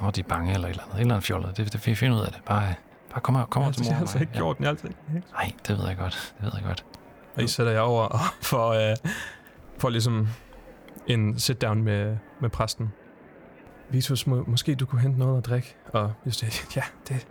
de, 0.00 0.12
de 0.16 0.20
er 0.20 0.24
bange 0.28 0.54
eller 0.54 0.68
et 0.68 0.70
eller 0.70 0.82
andet. 0.82 0.94
Et 0.94 1.00
eller 1.00 1.14
andet 1.14 1.24
fjollet. 1.24 1.56
Det, 1.56 1.72
det, 1.72 1.86
vi 1.86 1.94
finder 1.94 2.16
ud 2.16 2.22
af 2.22 2.32
det. 2.32 2.40
Bare, 2.46 2.74
bare 3.10 3.20
kom, 3.20 3.34
her, 3.34 3.44
kom 3.44 3.62
jeg, 3.62 3.74
til 3.74 3.84
mor. 3.84 3.88
jeg 3.88 3.96
har 3.96 4.00
altså 4.00 4.18
mig. 4.18 4.22
ikke 4.22 4.32
gjort 4.32 4.56
den, 4.58 4.64
jeg 4.64 4.68
har 4.68 4.72
altså 4.72 4.86
ikke. 4.86 4.98
ikke? 5.16 5.26
Nej, 5.32 5.52
det 5.68 5.78
ved 5.78 5.86
jeg 5.86 5.96
godt. 5.96 6.34
Det 6.36 6.44
ved 6.44 6.52
jeg 6.54 6.64
godt. 6.64 6.84
Og 7.38 7.44
I 7.44 7.46
sætter 7.46 7.72
jeg 7.72 7.80
over 7.80 8.18
for, 8.50 8.68
øh, 8.68 8.96
for 9.78 9.88
ligesom 9.88 10.28
en 11.06 11.38
sit-down 11.38 11.82
med, 11.82 12.16
med 12.40 12.50
præsten. 12.50 12.92
Vitus, 13.90 14.26
må, 14.26 14.44
måske 14.46 14.74
du 14.74 14.86
kunne 14.86 15.00
hente 15.00 15.18
noget 15.18 15.38
at 15.38 15.46
drikke? 15.46 15.76
Og 15.92 16.12
just 16.26 16.40
det, 16.40 16.76
ja, 16.76 16.82
det, 17.08 17.26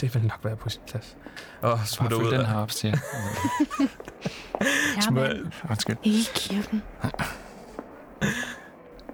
det 0.00 0.14
vil 0.14 0.22
nok 0.22 0.38
være 0.44 0.56
på 0.56 0.68
sin 0.68 0.82
plads. 0.88 1.16
Og 1.60 1.78
smutter 1.86 2.16
ud. 2.16 2.30
den 2.30 2.46
her 2.46 2.56
op, 2.56 2.70
siger 2.70 2.92
jeg. 2.92 3.00
Herman, 5.04 5.52
Undskyld. 5.70 5.96
ikke 6.02 6.18
i 6.18 6.26
kirken. 6.34 6.82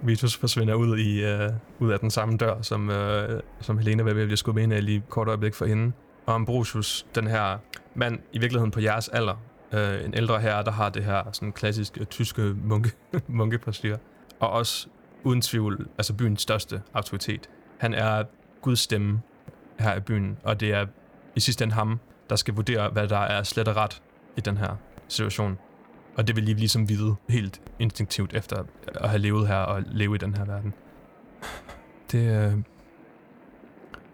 Vitus 0.02 0.37
forsvinder 0.37 0.74
ud, 0.74 0.98
i, 0.98 1.24
øh, 1.24 1.50
ud 1.78 1.90
af 1.90 1.98
den 2.00 2.11
samme 2.11 2.37
dør, 2.37 2.62
som, 2.62 2.90
øh, 2.90 3.42
som 3.61 3.78
Helena 3.78 4.02
var 4.02 4.12
ved 4.12 4.22
at 4.22 4.28
blive 4.28 4.37
skubbet 4.37 4.62
ind 4.62 4.72
af 4.72 4.85
lige 4.85 5.02
kort 5.09 5.28
øjeblik 5.28 5.54
for 5.54 5.66
hende. 5.66 5.92
Og 6.26 6.35
Ambrosius, 6.35 7.07
den 7.14 7.26
her 7.26 7.59
mand 7.94 8.18
i 8.33 8.38
virkeligheden 8.38 8.70
på 8.70 8.80
jeres 8.80 9.09
alder, 9.09 9.35
øh, 9.75 10.05
en 10.05 10.15
ældre 10.15 10.41
herre, 10.41 10.65
der 10.65 10.71
har 10.71 10.89
det 10.89 11.05
her 11.05 11.23
sådan 11.33 11.53
klassiske 11.53 12.05
tyske 12.05 12.43
munke, 12.43 12.91
munkepostyr, 13.29 13.97
og 14.41 14.51
også 14.51 14.89
uden 15.25 15.41
tvivl, 15.41 15.89
altså 15.99 16.15
byens 16.15 16.43
største 16.43 16.83
autoritet. 16.95 17.51
Han 17.79 17.95
er 17.95 18.25
Guds 18.63 18.79
stemme 18.79 19.23
her 19.79 19.97
i 19.97 20.01
byen, 20.01 20.39
og 20.43 20.61
det 20.61 20.73
er 20.73 20.87
i 21.37 21.41
sidste 21.41 21.65
ende 21.65 21.75
ham, 21.75 22.01
der 22.31 22.37
skal 22.37 22.55
vurdere, 22.55 22.91
hvad 22.91 23.09
der 23.09 23.19
er 23.19 23.43
slet 23.43 23.69
og 23.69 23.77
ret 23.77 24.03
i 24.37 24.41
den 24.41 24.57
her 24.57 24.77
situation. 25.09 25.59
Og 26.17 26.27
det 26.27 26.37
vil 26.37 26.45
lige 26.45 26.55
ligesom 26.55 26.89
vide 26.89 27.15
helt 27.29 27.61
instinktivt 27.79 28.35
efter 28.35 28.65
at 28.87 29.09
have 29.09 29.19
levet 29.19 29.49
her 29.49 29.57
og 29.57 29.83
leve 29.87 30.15
i 30.15 30.19
den 30.19 30.35
her 30.35 30.45
verden. 30.45 30.75
Det, 32.13 32.19
øh, 32.19 32.53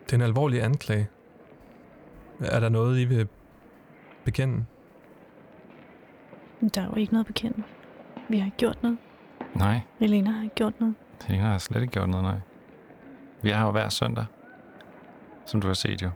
det 0.05 0.13
er 0.13 0.15
en 0.15 0.23
alvorlig 0.23 0.63
anklage. 0.63 1.09
Er 2.41 2.61
der 2.61 2.69
noget, 2.69 3.01
I 3.01 3.05
vil 3.05 3.29
bekende? 4.25 4.65
Der 6.69 6.81
er 6.81 6.87
jo 6.87 6.95
ikke 6.95 7.13
noget 7.13 7.27
bekendt. 7.27 7.67
Vi 8.29 8.39
har 8.39 8.45
ikke 8.45 8.57
gjort 8.57 8.83
noget. 8.83 8.99
Nej, 9.55 9.81
Elena 10.01 10.31
har 10.31 10.43
ikke 10.43 10.55
gjort 10.55 10.81
noget. 10.81 10.95
Helena 11.25 11.47
har 11.47 11.59
slet 11.59 11.81
ikke 11.81 11.93
gjort 11.93 12.09
noget, 12.09 12.25
nej. 12.25 12.39
Vi 13.43 13.51
har 13.51 13.67
jo 13.67 13.71
hver 13.71 13.89
søndag. 13.89 14.25
Som 15.47 15.61
du 15.61 15.67
har 15.67 15.75
set 15.75 16.03
jo. 16.03 16.11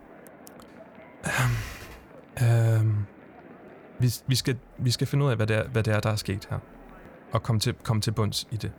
Øhm, 2.42 3.04
vi, 3.98 4.06
vi, 4.26 4.34
skal, 4.34 4.56
vi 4.78 4.90
skal 4.90 5.06
finde 5.06 5.24
ud 5.24 5.30
af, 5.30 5.36
hvad 5.36 5.46
det, 5.46 5.56
er, 5.56 5.68
hvad 5.68 5.82
det 5.82 5.94
er, 5.94 6.00
der 6.00 6.10
er 6.10 6.16
sket 6.16 6.46
her. 6.50 6.58
Og 7.32 7.42
komme 7.42 7.60
til, 7.60 7.74
komme 7.74 8.02
til 8.02 8.12
bunds 8.12 8.48
i 8.50 8.56
det. 8.56 8.72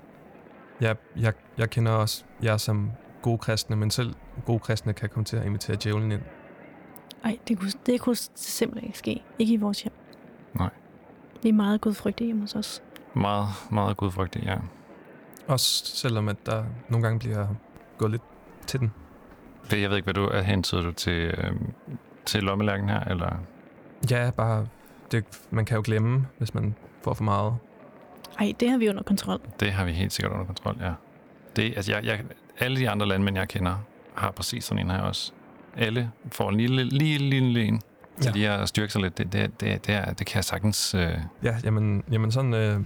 Jeg, 0.82 0.96
jeg, 1.16 1.34
jeg 1.58 1.70
kender 1.70 1.92
også 1.92 2.24
jer 2.44 2.58
som 2.58 2.92
gode 3.22 3.38
kristne, 3.38 3.76
men 3.76 3.92
selv 3.92 4.14
gode 4.46 4.60
kristne 4.60 4.94
kan 4.94 5.10
komme 5.10 5.26
til 5.26 5.38
at 5.38 5.46
invitere 5.46 5.78
djævlen 5.84 6.12
ind. 6.12 6.22
Nej, 7.24 7.38
det 7.48 7.60
kunne, 7.60 7.72
det 7.86 8.02
kunne 8.02 8.16
simpelthen 8.36 8.88
ikke 8.88 8.98
ske. 8.98 9.24
Ikke 9.40 9.54
i 9.54 9.58
vores 9.58 9.82
hjem. 9.82 9.94
Nej. 10.54 10.70
Vi 11.46 11.50
er 11.50 11.54
meget 11.54 11.82
gudfrygtige 11.82 12.26
hjemme 12.26 12.42
hos 12.42 12.56
os. 12.56 12.84
Meget, 13.14 13.48
meget 13.72 13.98
gudfrygtig, 13.98 14.44
ja. 14.44 14.56
Også 15.48 15.86
selvom, 15.86 16.30
at 16.30 16.46
der 16.46 16.64
nogle 16.90 17.04
gange 17.04 17.20
bliver 17.20 17.48
gået 17.98 18.12
lidt 18.12 18.22
til 18.68 18.80
den. 18.80 18.92
Jeg 19.72 19.90
ved 19.90 19.98
ikke, 19.98 20.06
hvad 20.06 20.14
du 20.14 20.26
er 20.26 20.42
hentyder 20.42 20.82
du 20.82 20.92
til, 20.92 21.34
øhm, 21.38 21.74
til 22.26 22.44
lommelærken 22.44 22.90
her, 22.90 23.00
eller... 23.00 23.38
Ja, 24.12 24.32
bare... 24.38 24.68
Det, 25.12 25.26
man 25.52 25.66
kan 25.66 25.76
jo 25.76 25.82
glemme, 25.86 26.28
hvis 26.38 26.54
man 26.54 26.76
får 27.04 27.14
for 27.14 27.24
meget. 27.24 27.54
Ej, 28.40 28.54
det 28.60 28.70
har 28.70 28.78
vi 28.78 28.90
under 28.90 29.04
kontrol. 29.04 29.40
Det 29.60 29.72
har 29.72 29.86
vi 29.86 29.92
helt 29.92 30.14
sikkert 30.14 30.34
under 30.34 30.46
kontrol, 30.46 30.78
ja. 30.82 30.94
Det, 31.56 31.74
altså, 31.76 31.92
jeg, 31.92 32.06
jeg, 32.06 32.24
alle 32.60 32.78
de 32.78 32.90
andre 32.90 33.06
landmænd, 33.06 33.38
jeg 33.38 33.48
kender, 33.48 33.76
har 34.14 34.32
præcis 34.32 34.64
sådan 34.64 34.86
en 34.86 34.92
her 34.92 35.02
også. 35.02 35.32
Alle 35.78 36.12
får 36.32 36.50
en 36.50 36.58
lille, 36.58 36.84
lille, 36.84 37.30
lille 37.30 37.64
en 37.64 37.82
til 38.22 38.26
Ja. 38.26 38.32
lige 38.32 38.50
at 38.50 38.70
styrke 38.70 38.92
sig 38.94 39.02
lidt. 39.02 39.18
Det, 39.18 39.34
det, 39.34 39.62
det, 39.62 39.88
det, 39.88 39.96
er, 39.96 40.14
det 40.14 40.28
kan 40.28 40.36
jeg 40.36 40.44
sagtens... 40.44 40.96
Øh, 40.96 41.12
Ja, 41.44 41.56
jamen, 41.64 42.04
jamen 42.12 42.32
sådan... 42.32 42.54
Øh, 42.54 42.80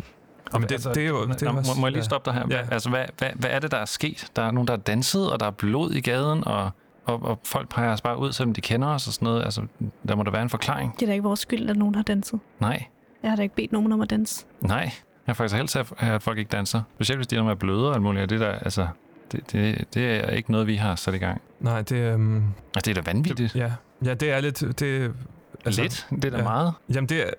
jamen 0.54 0.70
det, 0.70 0.86
det, 0.96 0.98
er 0.98 1.08
jo... 1.08 1.26
Det 1.28 1.42
er 1.44 1.52
Nå, 1.52 1.58
også, 1.60 1.72
må, 1.76 1.82
må 1.82 1.88
jeg 1.88 1.94
lige 1.94 2.04
stoppe 2.04 2.32
dig 2.32 2.40
her? 2.40 2.48
Ja. 2.50 2.62
Altså, 2.72 2.90
hvad, 2.90 3.06
hvad, 3.18 3.30
hvad 3.36 3.50
er 3.50 3.60
det, 3.60 3.72
der 3.72 3.78
er 3.78 3.86
sket? 3.86 4.28
Der 4.36 4.42
er 4.42 4.52
nogen, 4.52 4.68
der 4.68 4.74
er 4.74 4.78
danset, 4.78 5.32
og 5.32 5.40
der 5.40 5.46
er 5.46 5.52
blod 5.52 5.92
i 5.92 6.02
gaden, 6.02 6.48
og, 6.48 6.72
og, 7.06 7.24
og 7.24 7.40
folk 7.46 7.70
peger 7.70 7.92
os 7.94 8.02
bare 8.02 8.20
ud, 8.20 8.32
selvom 8.32 8.54
de 8.54 8.62
kender 8.62 8.88
os 8.88 9.08
og 9.08 9.14
sådan 9.14 9.26
noget. 9.26 9.44
Altså, 9.44 9.62
der 10.08 10.16
må 10.16 10.24
der 10.24 10.32
være 10.32 10.42
en 10.42 10.50
forklaring. 10.50 10.94
Det 10.94 11.02
er 11.02 11.06
da 11.06 11.12
ikke 11.14 11.24
vores 11.24 11.40
skyld, 11.40 11.70
at 11.70 11.78
nogen 11.78 11.96
har 11.96 12.04
danset. 12.04 12.40
Nej, 12.60 12.84
Jeg 13.24 13.32
har 13.32 13.36
da 13.36 13.42
ikke 13.44 13.56
bedt 13.56 13.72
nogen 13.72 13.92
om 13.92 14.02
at 14.02 14.10
danse. 14.10 14.46
nej. 14.62 14.92
Jeg 15.28 15.34
har 15.34 15.36
faktisk 15.36 15.56
helst 15.56 15.76
at, 15.76 15.94
at 15.98 16.24
folk 16.24 16.38
ikke 16.38 16.50
danser. 16.50 16.82
Specielt 16.96 17.18
hvis 17.18 17.28
de 17.28 17.36
er 17.36 17.44
med 17.44 17.56
bløde 17.56 17.88
og 17.90 17.94
alt 17.94 18.04
muligt. 18.04 18.30
Det, 18.30 18.40
der, 18.40 18.52
altså, 18.52 18.88
det, 19.32 19.52
det, 19.52 19.86
det 19.94 20.06
er 20.28 20.30
ikke 20.30 20.52
noget, 20.52 20.68
vi 20.68 20.76
har 20.76 20.96
sat 20.96 21.14
i 21.14 21.18
gang. 21.18 21.42
Nej, 21.60 21.82
det, 21.82 21.96
øhm, 21.96 22.36
Altså, 22.76 22.92
det 22.92 22.98
er 22.98 23.02
da 23.02 23.12
vanvittigt. 23.12 23.54
det, 23.54 23.60
ja. 23.60 23.72
Ja, 24.06 24.14
det 24.14 24.32
er 24.32 24.42
lidt... 24.42 24.80
Det, 24.80 25.14
Altså, 25.66 25.82
Lidt. 25.82 26.08
Det 26.10 26.26
er 26.26 26.30
da 26.30 26.38
ja. 26.38 26.44
meget. 26.44 26.74
Jamen, 26.90 27.10
det 27.10 27.28
er, 27.28 27.30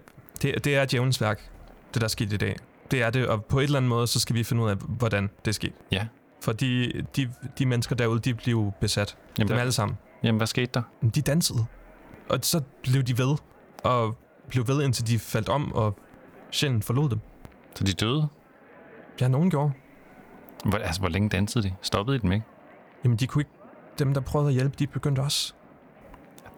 det, 0.42 0.64
det 0.64 0.76
er 0.76 0.84
djævelens 0.84 1.20
værk, 1.20 1.50
det 1.94 2.00
der 2.00 2.06
er 2.06 2.08
sket 2.08 2.32
i 2.32 2.36
dag. 2.36 2.56
Det 2.90 3.02
er 3.02 3.10
det, 3.10 3.26
og 3.26 3.44
på 3.44 3.58
et 3.58 3.64
eller 3.64 3.76
andet 3.78 3.88
måde, 3.88 4.06
så 4.06 4.20
skal 4.20 4.36
vi 4.36 4.44
finde 4.44 4.62
ud 4.62 4.70
af, 4.70 4.76
hvordan 4.76 5.30
det 5.44 5.50
er 5.50 5.52
sket. 5.52 5.72
Ja. 5.92 6.06
Fordi 6.42 7.00
de, 7.00 7.30
de 7.58 7.66
mennesker 7.66 7.96
derude, 7.96 8.20
de 8.20 8.34
blev 8.34 8.72
besat. 8.80 9.16
Jamen, 9.38 9.48
Dem 9.48 9.54
hvad, 9.54 9.60
alle 9.60 9.72
sammen. 9.72 9.98
jamen, 10.22 10.36
hvad 10.36 10.46
skete 10.46 10.70
der? 10.74 10.82
De 11.14 11.22
dansede. 11.22 11.64
Og 12.28 12.38
så 12.42 12.60
blev 12.82 13.02
de 13.02 13.18
ved. 13.18 13.36
Og 13.84 14.16
blev 14.48 14.66
ved, 14.68 14.82
indtil 14.82 15.06
de 15.06 15.18
faldt 15.18 15.48
om, 15.48 15.72
og 15.72 15.98
sjældent 16.50 16.84
forlod 16.84 17.10
dem. 17.10 17.20
Så 17.74 17.84
de 17.84 17.92
døde? 17.92 18.28
Ja, 19.20 19.28
nogen 19.28 19.50
gjorde. 19.50 19.72
Hvor, 20.64 20.78
altså, 20.78 21.00
hvor 21.00 21.08
længe 21.08 21.28
dansede 21.28 21.64
de? 21.64 21.74
Stoppede 21.82 22.16
I 22.16 22.20
dem 22.20 22.32
ikke? 22.32 22.46
Jamen, 23.04 23.16
de 23.16 23.26
kunne 23.26 23.40
ikke... 23.42 23.50
Dem, 23.98 24.14
der 24.14 24.20
prøvede 24.20 24.48
at 24.48 24.54
hjælpe, 24.54 24.76
de 24.78 24.86
begyndte 24.86 25.20
også. 25.20 25.54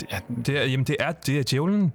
Det 0.00 0.08
er, 0.10 0.18
Det 0.46 0.58
er, 0.58 0.64
jamen, 0.64 0.84
det 0.84 0.96
er, 1.00 1.12
det 1.12 1.38
er 1.38 1.42
djævlen. 1.50 1.92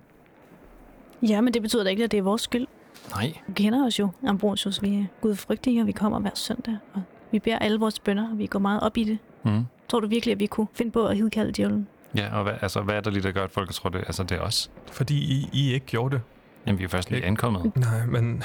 Ja, 1.22 1.42
men 1.42 1.54
det 1.54 1.62
betyder 1.62 1.84
da 1.84 1.90
ikke, 1.90 2.04
at 2.04 2.12
det 2.12 2.18
er 2.18 2.22
vores 2.22 2.42
skyld. 2.42 2.68
nej. 3.16 3.34
Du 3.48 3.54
kender 3.54 3.86
os 3.86 4.00
jo, 4.00 4.10
Ambrosius. 4.28 4.82
Vi 4.82 4.96
er 4.96 5.06
gudfrygtige, 5.22 5.82
og 5.82 5.88
vi 5.88 5.92
kommer 5.92 6.20
hver 6.20 6.30
søndag. 6.34 6.78
Og 6.94 7.02
vi 7.32 7.40
beder 7.40 7.60
alle 7.60 7.80
vores 7.80 8.00
bønder, 8.00 8.32
og 8.32 8.38
vi 8.38 8.46
går 8.48 8.60
meget 8.60 8.80
op 8.82 8.98
i 8.98 9.04
det. 9.04 9.18
Mm. 9.46 9.64
Tror 9.88 10.00
du 10.00 10.08
virkelig, 10.08 10.32
at 10.34 10.40
vi 10.40 10.46
kunne 10.46 10.68
finde 10.74 10.92
på 10.92 11.06
at 11.08 11.18
hidkalde 11.18 11.52
djævlen? 11.52 11.88
Ja, 12.16 12.36
og 12.38 12.44
hvad, 12.44 12.54
altså, 12.62 12.82
hvad 12.82 12.96
er 12.96 13.02
der 13.02 13.12
lige, 13.12 13.24
der 13.24 13.32
gør, 13.32 13.44
at 13.44 13.52
folk 13.52 13.74
tror 13.74 13.90
det? 13.90 13.98
Altså, 14.00 14.24
det 14.24 14.32
er 14.38 14.42
os. 14.42 14.72
Fordi 14.92 15.16
I, 15.18 15.50
I 15.54 15.74
ikke 15.74 15.86
gjorde 15.86 16.16
det. 16.16 16.22
Jamen, 16.66 16.80
vi 16.80 16.84
er 16.84 16.88
først 16.88 17.10
lige 17.10 17.18
Ikke? 17.18 17.28
ankommet. 17.28 17.76
Nej, 17.76 18.06
men 18.06 18.44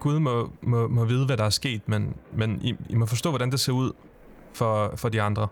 Gud 0.00 0.18
må, 0.18 0.50
må, 0.62 0.88
må 0.88 1.04
vide, 1.04 1.26
hvad 1.26 1.36
der 1.36 1.44
er 1.44 1.50
sket, 1.50 1.88
men, 1.88 2.14
men 2.32 2.58
I, 2.62 2.74
I 2.88 2.94
må 2.94 3.06
forstå, 3.06 3.28
hvordan 3.30 3.50
det 3.50 3.60
ser 3.60 3.72
ud 3.72 3.92
for, 4.52 4.92
for 4.96 5.08
de 5.08 5.22
andre. 5.22 5.48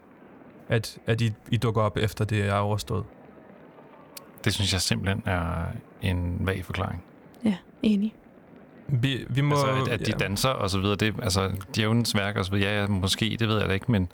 At, 0.70 0.98
at 1.06 1.20
I, 1.20 1.32
I 1.50 1.56
dukker 1.56 1.82
op, 1.82 1.96
efter 1.96 2.24
det 2.24 2.48
er 2.48 2.54
overstået. 2.54 3.04
Det 4.44 4.54
synes 4.54 4.72
jeg 4.72 4.80
simpelthen 4.80 5.22
er 5.26 5.64
en 6.02 6.36
vag 6.40 6.64
forklaring. 6.64 7.02
Ja, 7.44 7.56
enig. 7.82 8.14
Vi, 8.88 9.26
vi 9.28 9.40
må... 9.40 9.54
Altså, 9.54 9.92
at, 9.92 10.00
at 10.00 10.06
de 10.06 10.12
danser 10.12 10.48
og 10.48 10.70
så 10.70 10.80
videre, 10.80 10.96
det 10.96 11.14
er 11.18 11.22
altså 11.22 11.52
djævnens 11.76 12.14
værk 12.14 12.36
og 12.36 12.44
så 12.44 12.52
videre. 12.52 12.72
Ja, 12.72 12.80
ja, 12.80 12.86
måske, 12.86 13.36
det 13.38 13.48
ved 13.48 13.58
jeg 13.58 13.68
da 13.68 13.74
ikke, 13.74 13.92
men, 13.92 14.12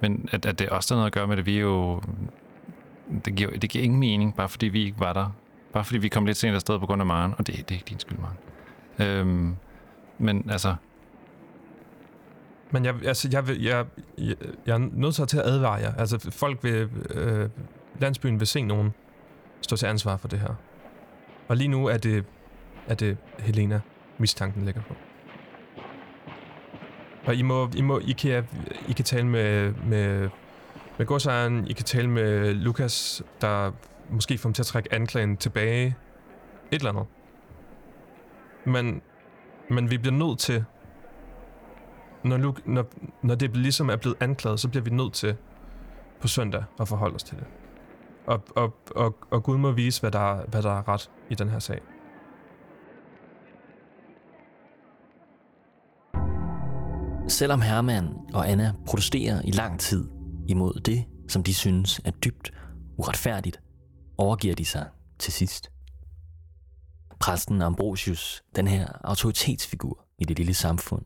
men 0.00 0.28
at, 0.32 0.46
at 0.46 0.58
det 0.58 0.68
også 0.68 0.94
har 0.94 0.98
noget 0.98 1.06
at 1.06 1.12
gøre 1.12 1.26
med 1.26 1.36
det, 1.36 1.46
vi 1.46 1.56
er 1.56 1.60
jo... 1.60 2.02
Det 3.24 3.34
giver, 3.34 3.50
det 3.50 3.70
giver 3.70 3.84
ingen 3.84 4.00
mening, 4.00 4.34
bare 4.34 4.48
fordi 4.48 4.66
vi 4.66 4.84
ikke 4.84 5.00
var 5.00 5.12
der. 5.12 5.30
Bare 5.72 5.84
fordi 5.84 5.98
vi 5.98 6.08
kom 6.08 6.26
lidt 6.26 6.36
sent 6.36 6.54
afsted 6.54 6.78
på 6.78 6.86
grund 6.86 7.02
af 7.02 7.06
Maren, 7.06 7.34
og 7.38 7.46
det, 7.46 7.56
det 7.56 7.70
er 7.70 7.74
ikke 7.74 7.88
din 7.88 7.98
skyld, 7.98 8.18
Maren. 8.18 8.36
Øhm, 8.98 9.56
men 10.18 10.50
altså, 10.50 10.74
men 12.72 12.84
jeg, 12.84 12.94
altså, 13.04 13.28
jeg, 13.32 13.48
vil- 13.48 13.62
jeg, 13.62 13.86
jeg, 14.18 14.36
jeg 14.66 14.74
er 14.74 14.78
nødt 14.92 15.14
til 15.14 15.22
at 15.38 15.46
advare 15.46 15.72
jer. 15.74 15.94
Altså, 15.94 16.30
folk 16.30 16.64
vil... 16.64 16.88
Øh, 17.10 17.48
landsbyen 18.00 18.40
vil 18.40 18.46
se 18.46 18.62
nogen 18.62 18.94
stå 19.60 19.76
til 19.76 19.86
ansvar 19.86 20.16
for 20.16 20.28
det 20.28 20.38
her. 20.38 20.54
Og 21.48 21.56
lige 21.56 21.68
nu 21.68 21.86
er 21.86 21.96
det, 21.96 22.24
er 22.86 22.94
det 22.94 23.16
Helena, 23.38 23.80
mistanken 24.18 24.64
ligger 24.64 24.82
på. 24.82 24.94
Og 27.26 27.34
I 27.34 27.42
må, 27.42 27.70
I 27.76 27.80
må, 27.80 27.98
I 27.98 28.12
kan, 28.12 28.44
I 28.88 28.92
kan 28.92 29.04
tale 29.04 29.26
med, 29.26 29.72
med, 29.86 30.28
med 30.98 31.06
godsejeren, 31.06 31.66
I 31.68 31.72
kan 31.72 31.84
tale 31.84 32.08
med 32.08 32.54
Lukas, 32.54 33.22
der 33.40 33.72
måske 34.10 34.38
får 34.38 34.48
ham 34.48 34.54
til 34.54 34.62
at 34.62 34.66
trække 34.66 34.94
anklagen 34.94 35.36
tilbage. 35.36 35.96
Et 36.70 36.78
eller 36.78 36.90
andet. 36.90 37.06
Men, 38.64 39.02
men 39.70 39.90
vi 39.90 39.98
bliver 39.98 40.14
nødt 40.14 40.38
til, 40.38 40.64
når, 42.24 42.36
Luke, 42.36 42.72
når, 42.72 42.84
når 43.22 43.34
det 43.34 43.56
ligesom 43.56 43.90
er 43.90 43.96
blevet 43.96 44.16
anklaget, 44.20 44.60
så 44.60 44.68
bliver 44.68 44.84
vi 44.84 44.90
nødt 44.90 45.12
til 45.12 45.36
på 46.20 46.28
søndag 46.28 46.64
at 46.80 46.88
forholde 46.88 47.14
os 47.14 47.22
til 47.22 47.36
det. 47.38 47.46
Og, 48.26 48.42
og, 48.56 48.74
og, 48.96 49.16
og 49.30 49.42
Gud 49.42 49.58
må 49.58 49.70
vise, 49.72 50.00
hvad 50.00 50.10
der, 50.10 50.18
er- 50.34 50.46
hvad 50.46 50.62
der 50.62 50.70
er 50.78 50.88
ret 50.88 51.10
i 51.30 51.34
den 51.34 51.48
her 51.48 51.58
sag. 51.58 51.80
Selvom 57.28 57.60
Herman 57.60 58.08
og 58.34 58.50
Anna 58.50 58.72
protesterer 58.86 59.42
i 59.44 59.50
lang 59.50 59.80
tid 59.80 60.08
imod 60.48 60.80
det, 60.80 61.04
som 61.28 61.42
de 61.42 61.54
synes 61.54 62.00
er 62.04 62.10
dybt 62.10 62.52
uretfærdigt, 62.98 63.60
overgiver 64.18 64.54
de 64.54 64.64
sig 64.64 64.86
til 65.18 65.32
sidst. 65.32 65.72
Præsten 67.20 67.62
Ambrosius, 67.62 68.42
den 68.56 68.66
her 68.66 68.88
autoritetsfigur 69.04 70.04
i 70.18 70.24
det 70.24 70.38
lille 70.38 70.54
samfund, 70.54 71.04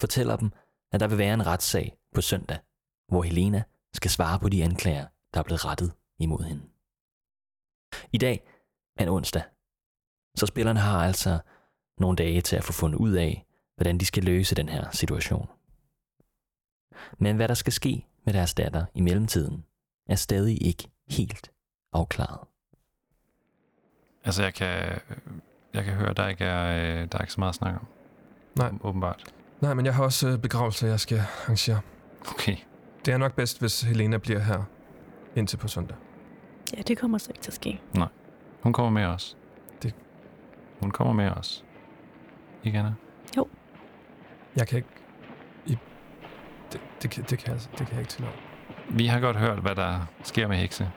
fortæller 0.00 0.36
dem, 0.36 0.52
at 0.92 1.00
der 1.00 1.06
vil 1.06 1.18
være 1.18 1.34
en 1.34 1.46
retssag 1.46 1.98
på 2.14 2.20
søndag, 2.20 2.58
hvor 3.08 3.22
Helena 3.22 3.62
skal 3.94 4.10
svare 4.10 4.38
på 4.38 4.48
de 4.48 4.64
anklager, 4.64 5.06
der 5.34 5.40
er 5.40 5.44
blevet 5.44 5.64
rettet 5.64 5.92
imod 6.18 6.44
hende. 6.44 6.62
I 8.12 8.18
dag 8.18 8.48
er 8.96 9.02
en 9.02 9.08
onsdag, 9.08 9.42
så 10.36 10.46
spillerne 10.46 10.80
har 10.80 11.04
altså 11.04 11.38
nogle 11.98 12.16
dage 12.16 12.40
til 12.40 12.56
at 12.56 12.64
få 12.64 12.72
fundet 12.72 12.98
ud 12.98 13.12
af, 13.12 13.46
hvordan 13.76 13.98
de 13.98 14.06
skal 14.06 14.24
løse 14.24 14.54
den 14.54 14.68
her 14.68 14.90
situation. 14.90 15.48
Men 17.18 17.36
hvad 17.36 17.48
der 17.48 17.54
skal 17.54 17.72
ske 17.72 18.06
med 18.24 18.34
deres 18.34 18.54
datter 18.54 18.84
i 18.94 19.00
mellemtiden, 19.00 19.64
er 20.06 20.14
stadig 20.14 20.66
ikke 20.66 20.90
helt 21.08 21.50
afklaret. 21.92 22.48
altså 24.24 24.42
jeg 24.42 24.54
kan, 24.54 25.00
jeg 25.74 25.84
kan 25.84 25.94
høre, 25.94 26.10
at 26.10 26.16
der 26.16 26.28
ikke 26.28 26.44
er, 26.44 26.66
øh, 26.66 27.08
der 27.12 27.18
er 27.18 27.22
ikke 27.22 27.32
så 27.32 27.40
meget 27.40 27.52
at 27.52 27.54
snakke 27.54 27.78
om. 27.78 27.86
Nej. 28.56 28.72
Åbenbart. 28.82 29.34
Nej, 29.60 29.74
men 29.74 29.86
jeg 29.86 29.94
har 29.94 30.04
også 30.04 30.28
øh, 30.28 30.38
begravelse, 30.38 30.86
jeg 30.86 31.00
skal 31.00 31.18
arrangere. 31.18 31.80
Okay. 32.30 32.56
Det 33.06 33.14
er 33.14 33.18
nok 33.18 33.34
bedst, 33.34 33.60
hvis 33.60 33.82
Helena 33.82 34.16
bliver 34.18 34.38
her 34.40 34.62
indtil 35.36 35.56
på 35.56 35.68
søndag. 35.68 35.96
Ja, 36.76 36.82
det 36.82 36.98
kommer 36.98 37.18
så 37.18 37.30
ikke 37.30 37.40
til 37.42 37.50
at 37.50 37.54
ske. 37.54 37.80
Hun 38.62 38.72
kommer 38.72 38.90
med 38.90 39.04
os. 39.04 39.36
Det- 39.82 39.94
Hun 40.80 40.90
kommer 40.90 41.14
med 41.14 41.30
os. 41.30 41.64
Ikke, 42.64 42.78
Anna? 42.78 42.94
Jeg 44.56 44.68
kan 44.68 44.76
ikke... 44.76 44.88
I, 45.66 45.78
det, 46.72 46.80
det, 47.02 47.10
kan- 47.10 47.24
det, 47.30 47.38
kan 47.38 47.52
jeg, 47.52 47.60
det 47.70 47.78
kan 47.78 47.90
jeg 47.90 47.98
ikke 47.98 48.10
tillade. 48.10 48.32
Vi 48.90 49.06
har 49.06 49.20
godt 49.20 49.36
hørt, 49.36 49.58
hvad 49.58 49.74
der 49.74 50.00
sker 50.22 50.48
med 50.48 50.56
hekse. 50.56 50.90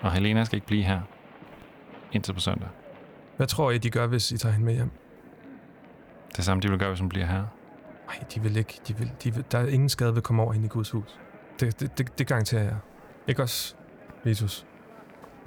Og 0.00 0.12
Helena 0.12 0.44
skal 0.44 0.56
ikke 0.56 0.66
blive 0.66 0.82
her. 0.82 1.00
Indtil 2.12 2.32
på 2.32 2.40
søndag. 2.40 2.68
Hvad 3.36 3.46
tror 3.46 3.70
I, 3.70 3.78
de 3.78 3.90
gør, 3.90 4.06
hvis 4.06 4.32
I 4.32 4.38
tager 4.38 4.52
hende 4.52 4.66
med 4.66 4.74
hjem? 4.74 4.90
Det 6.36 6.44
samme, 6.44 6.60
de 6.60 6.68
vil 6.70 6.78
gøre, 6.78 6.88
hvis 6.88 7.00
hun 7.00 7.08
bliver 7.08 7.26
her. 7.26 7.44
Nej, 8.08 8.24
de 8.34 8.40
vil 8.42 8.56
ikke. 8.56 8.80
De 8.88 8.96
vil, 8.96 9.12
de 9.24 9.34
vil, 9.34 9.44
der 9.52 9.58
er 9.58 9.66
ingen 9.66 9.88
skade 9.88 10.10
ved 10.10 10.16
at 10.16 10.22
komme 10.22 10.42
over 10.42 10.52
hende 10.52 10.66
i 10.66 10.68
Guds 10.68 10.90
hus. 10.90 11.18
Det, 11.60 11.80
det, 11.80 11.98
det, 11.98 12.18
det 12.18 12.26
garanterer 12.26 12.62
jeg. 12.62 12.76
Ikke 13.26 13.42
også, 13.42 13.74
Vitus? 14.24 14.66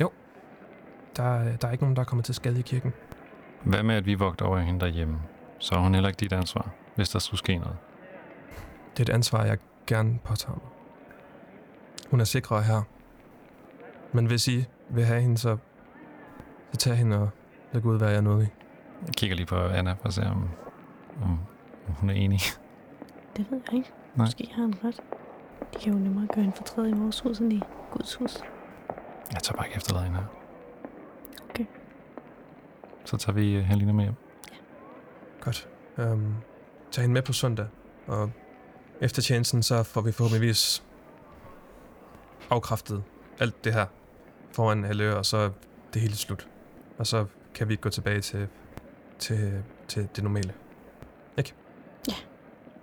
Jo. 0.01 0.11
Der, 1.17 1.23
er- 1.23 1.55
der 1.57 1.67
er 1.67 1.71
ikke 1.71 1.83
nogen, 1.83 1.95
der 1.95 2.01
er 2.01 2.05
kommet 2.05 2.25
til 2.25 2.35
skade 2.35 2.59
i 2.59 2.61
kirken. 2.61 2.93
Hvad 3.63 3.83
med, 3.83 3.95
at 3.95 4.05
vi 4.05 4.13
vogter 4.13 4.45
over 4.45 4.57
hende 4.59 4.79
derhjemme? 4.79 5.19
Så 5.59 5.75
er 5.75 5.79
hun 5.79 5.93
heller 5.93 6.09
ikke 6.09 6.19
dit 6.19 6.33
ansvar, 6.33 6.69
hvis 6.95 7.09
der 7.09 7.19
skulle 7.19 7.39
ske 7.39 7.57
noget. 7.57 7.77
Det 8.97 9.09
er 9.09 9.13
et 9.13 9.15
ansvar, 9.15 9.45
jeg 9.45 9.57
gerne 9.87 10.19
påtager 10.23 10.53
mig. 10.53 10.71
Hun 12.11 12.19
er 12.19 12.23
sikrere 12.23 12.63
her. 12.63 12.81
Men 14.11 14.25
hvis 14.25 14.47
I 14.47 14.65
vil 14.89 15.05
have 15.05 15.21
hende, 15.21 15.37
så, 15.37 15.57
så 16.71 16.77
tag 16.77 16.95
hende 16.97 17.17
og 17.21 17.29
lad 17.71 17.81
Gud 17.81 17.97
være 17.97 18.09
jer 18.09 18.39
i. 18.39 18.45
Jeg 19.05 19.13
kigger 19.17 19.35
lige 19.35 19.45
på 19.45 19.55
Anna 19.55 19.93
for 19.93 20.07
at 20.07 20.13
se, 20.13 20.21
om 20.23 20.49
om 21.23 21.39
hun 21.87 22.09
er 22.09 22.13
enig. 22.13 22.39
Det 23.37 23.51
ved 23.51 23.61
jeg 23.67 23.77
ikke. 23.77 23.91
Nej. 24.15 24.25
Måske 24.25 24.49
har 24.53 24.61
han 24.61 24.75
ret. 24.83 25.01
De 25.73 25.79
kan 25.79 25.93
jo 25.93 25.99
nemmere 25.99 26.27
gøre 26.35 26.45
en 26.45 26.53
fortræd 26.53 26.87
i 26.87 26.93
vores 26.93 27.19
hus 27.19 27.39
end 27.39 27.53
i 27.53 27.61
Guds 27.91 28.15
hus. 28.15 28.37
Jeg 29.31 29.43
tager 29.43 29.57
bare 29.57 29.67
ikke 29.67 29.77
efterlade 29.77 30.05
hende 30.05 30.19
her. 30.19 30.25
Okay. 31.49 31.65
Så 33.05 33.17
tager 33.17 33.33
vi 33.33 33.55
øh, 33.55 33.63
Helena 33.63 33.91
med 33.91 34.03
hjem. 34.03 34.15
Godt. 35.39 35.69
Um, 35.97 36.35
tag 36.91 37.01
hende 37.01 37.13
med 37.13 37.21
på 37.21 37.33
søndag, 37.33 37.67
og 38.07 38.31
efter 39.01 39.21
tjenesten, 39.21 39.63
så 39.63 39.83
får 39.83 40.01
vi 40.01 40.11
forhåbentligvis 40.11 40.83
afkræftet 42.49 43.03
alt 43.39 43.63
det 43.63 43.73
her 43.73 43.85
foran 44.51 44.85
alle, 44.85 45.15
og 45.15 45.25
så 45.25 45.37
er 45.37 45.49
det 45.93 46.01
hele 46.01 46.15
slut. 46.15 46.47
Og 46.97 47.07
så 47.07 47.25
kan 47.55 47.69
vi 47.69 47.75
gå 47.75 47.89
tilbage 47.89 48.21
til, 48.21 48.47
til, 49.19 49.63
til 49.87 50.09
det 50.15 50.23
normale. 50.23 50.53
Ikke? 51.37 51.53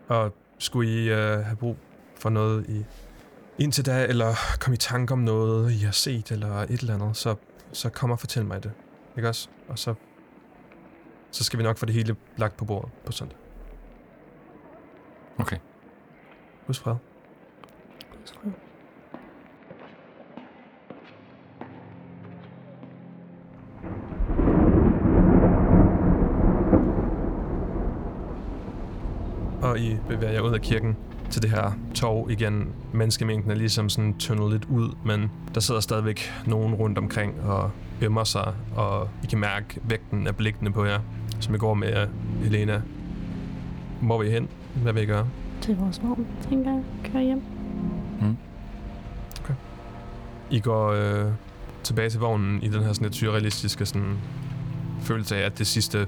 Og 0.08 0.34
skulle 0.58 0.90
I 0.90 1.12
uh, 1.12 1.18
have 1.18 1.56
brug 1.56 1.76
for 2.16 2.30
noget 2.30 2.66
i 2.68 2.84
indtil 3.58 3.86
da, 3.86 4.06
eller 4.06 4.34
komme 4.60 4.74
i 4.74 4.78
tanke 4.78 5.12
om 5.12 5.18
noget, 5.18 5.72
I 5.72 5.78
har 5.78 5.92
set, 5.92 6.30
eller 6.30 6.54
et 6.56 6.70
eller 6.70 6.94
andet, 6.94 7.16
så, 7.16 7.34
så 7.72 7.90
kom 7.90 8.10
og 8.10 8.20
fortæl 8.20 8.44
mig 8.44 8.62
det. 8.62 8.72
Ikke 9.16 9.28
også? 9.28 9.48
Og 9.68 9.78
så 9.78 9.94
så 11.30 11.44
skal 11.44 11.58
vi 11.58 11.62
nok 11.62 11.78
få 11.78 11.86
det 11.86 11.94
hele 11.94 12.16
lagt 12.36 12.56
på 12.56 12.64
bordet 12.64 12.90
på 13.06 13.12
søndag. 13.12 13.38
Okay. 15.38 15.56
Husk 16.66 16.80
fred. 16.80 16.94
Guds 18.12 18.32
fred. 18.32 18.67
I 29.78 29.96
bevæger 30.08 30.32
jer 30.32 30.40
ud 30.40 30.54
af 30.54 30.60
kirken 30.60 30.96
til 31.30 31.42
det 31.42 31.50
her 31.50 31.72
torv 31.94 32.30
igen. 32.30 32.68
Menneskemængden 32.92 33.50
er 33.50 33.54
ligesom 33.54 33.88
sådan 33.88 34.14
tyndet 34.18 34.50
lidt 34.52 34.64
ud, 34.64 34.90
men 35.04 35.30
der 35.54 35.60
sidder 35.60 35.80
stadigvæk 35.80 36.32
nogen 36.46 36.74
rundt 36.74 36.98
omkring 36.98 37.40
og 37.40 37.70
ømmer 38.02 38.24
sig, 38.24 38.54
og 38.76 39.08
I 39.24 39.26
kan 39.26 39.38
mærke 39.38 39.80
vægten 39.82 40.26
af 40.26 40.36
blikkene 40.36 40.72
på 40.72 40.84
jer, 40.84 41.00
som 41.40 41.54
I 41.54 41.58
går 41.58 41.74
med 41.74 41.88
jer, 41.88 42.06
Helena. 42.42 42.82
Hvor 44.02 44.18
vil 44.18 44.28
I 44.28 44.30
hen? 44.30 44.48
Hvad 44.82 44.92
vil 44.92 45.02
I 45.02 45.06
gøre? 45.06 45.26
Til 45.60 45.76
vores 45.76 46.02
vogn, 46.02 46.26
tænker 46.48 46.70
jeg. 46.70 46.82
Køre 47.12 47.22
hjem. 47.22 47.42
I 50.50 50.60
går 50.60 50.88
øh, 50.88 51.32
tilbage 51.82 52.10
til 52.10 52.20
vognen 52.20 52.62
i 52.62 52.68
den 52.68 52.82
her 52.82 52.92
sådan 52.92 53.04
lidt 53.04 53.14
surrealistiske 53.14 53.86
sådan, 53.86 54.18
følelse 55.00 55.36
af, 55.36 55.46
at 55.46 55.58
det 55.58 55.66
sidste, 55.66 56.06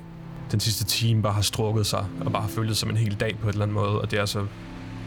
den 0.51 0.61
sidste 0.61 0.85
time 0.85 1.23
bare 1.23 1.33
har 1.33 1.43
strukket 1.43 1.87
sig, 1.87 2.07
og 2.21 2.33
bare 2.33 2.43
har 2.43 2.49
føltes 2.49 2.79
som 2.79 2.91
en 2.91 2.97
hel 2.97 3.15
dag 3.15 3.39
på 3.39 3.49
et 3.49 3.53
eller 3.53 3.63
andet 3.63 3.75
måde, 3.75 4.01
og 4.01 4.11
det 4.11 4.19
er 4.19 4.27
så 4.27 4.47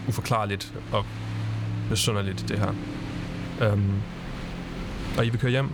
uforklarligt 0.07 0.73
og 0.91 1.05
besynderligt, 1.89 2.45
det 2.47 2.59
her. 2.59 2.73
Um, 3.71 4.01
og 5.17 5.25
I 5.25 5.29
vil 5.29 5.39
køre 5.39 5.51
hjem? 5.51 5.69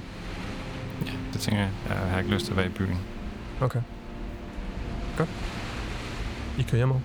Ja, 1.06 1.12
det 1.34 1.42
tænker 1.42 1.62
jeg. 1.62 1.72
Jeg 1.90 1.98
har 1.98 2.20
ikke 2.20 2.32
lyst 2.32 2.46
til 2.46 2.52
at 2.52 2.58
være 2.58 2.66
i 2.66 2.70
byen. 2.70 2.98
Okay. 3.62 3.82
Godt. 5.18 5.30
I 6.58 6.62
kører 6.62 6.78
hjem 6.78 6.92
over. 6.92 7.02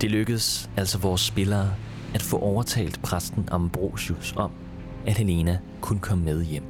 Det 0.00 0.10
lykkedes 0.10 0.70
altså 0.76 0.98
vores 0.98 1.20
spillere 1.20 1.70
at 2.14 2.22
få 2.22 2.38
overtalt 2.38 3.02
præsten 3.02 3.48
Ambrosius 3.50 4.34
om, 4.36 4.50
at 5.06 5.18
Helena 5.18 5.58
kunne 5.80 6.00
komme 6.00 6.24
med 6.24 6.44
hjem. 6.44 6.64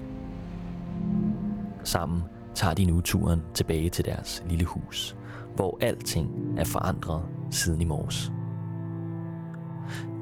Sammen 1.85 2.23
tager 2.55 2.75
de 2.75 2.85
nu 2.85 3.01
turen 3.01 3.43
tilbage 3.55 3.91
til 3.91 4.05
deres 4.05 4.43
lille 4.49 4.65
hus, 4.65 5.17
hvor 5.57 5.79
alting 5.81 6.31
er 6.59 6.65
forandret 6.65 7.23
siden 7.51 7.81
i 7.81 7.85
morges. 7.85 8.33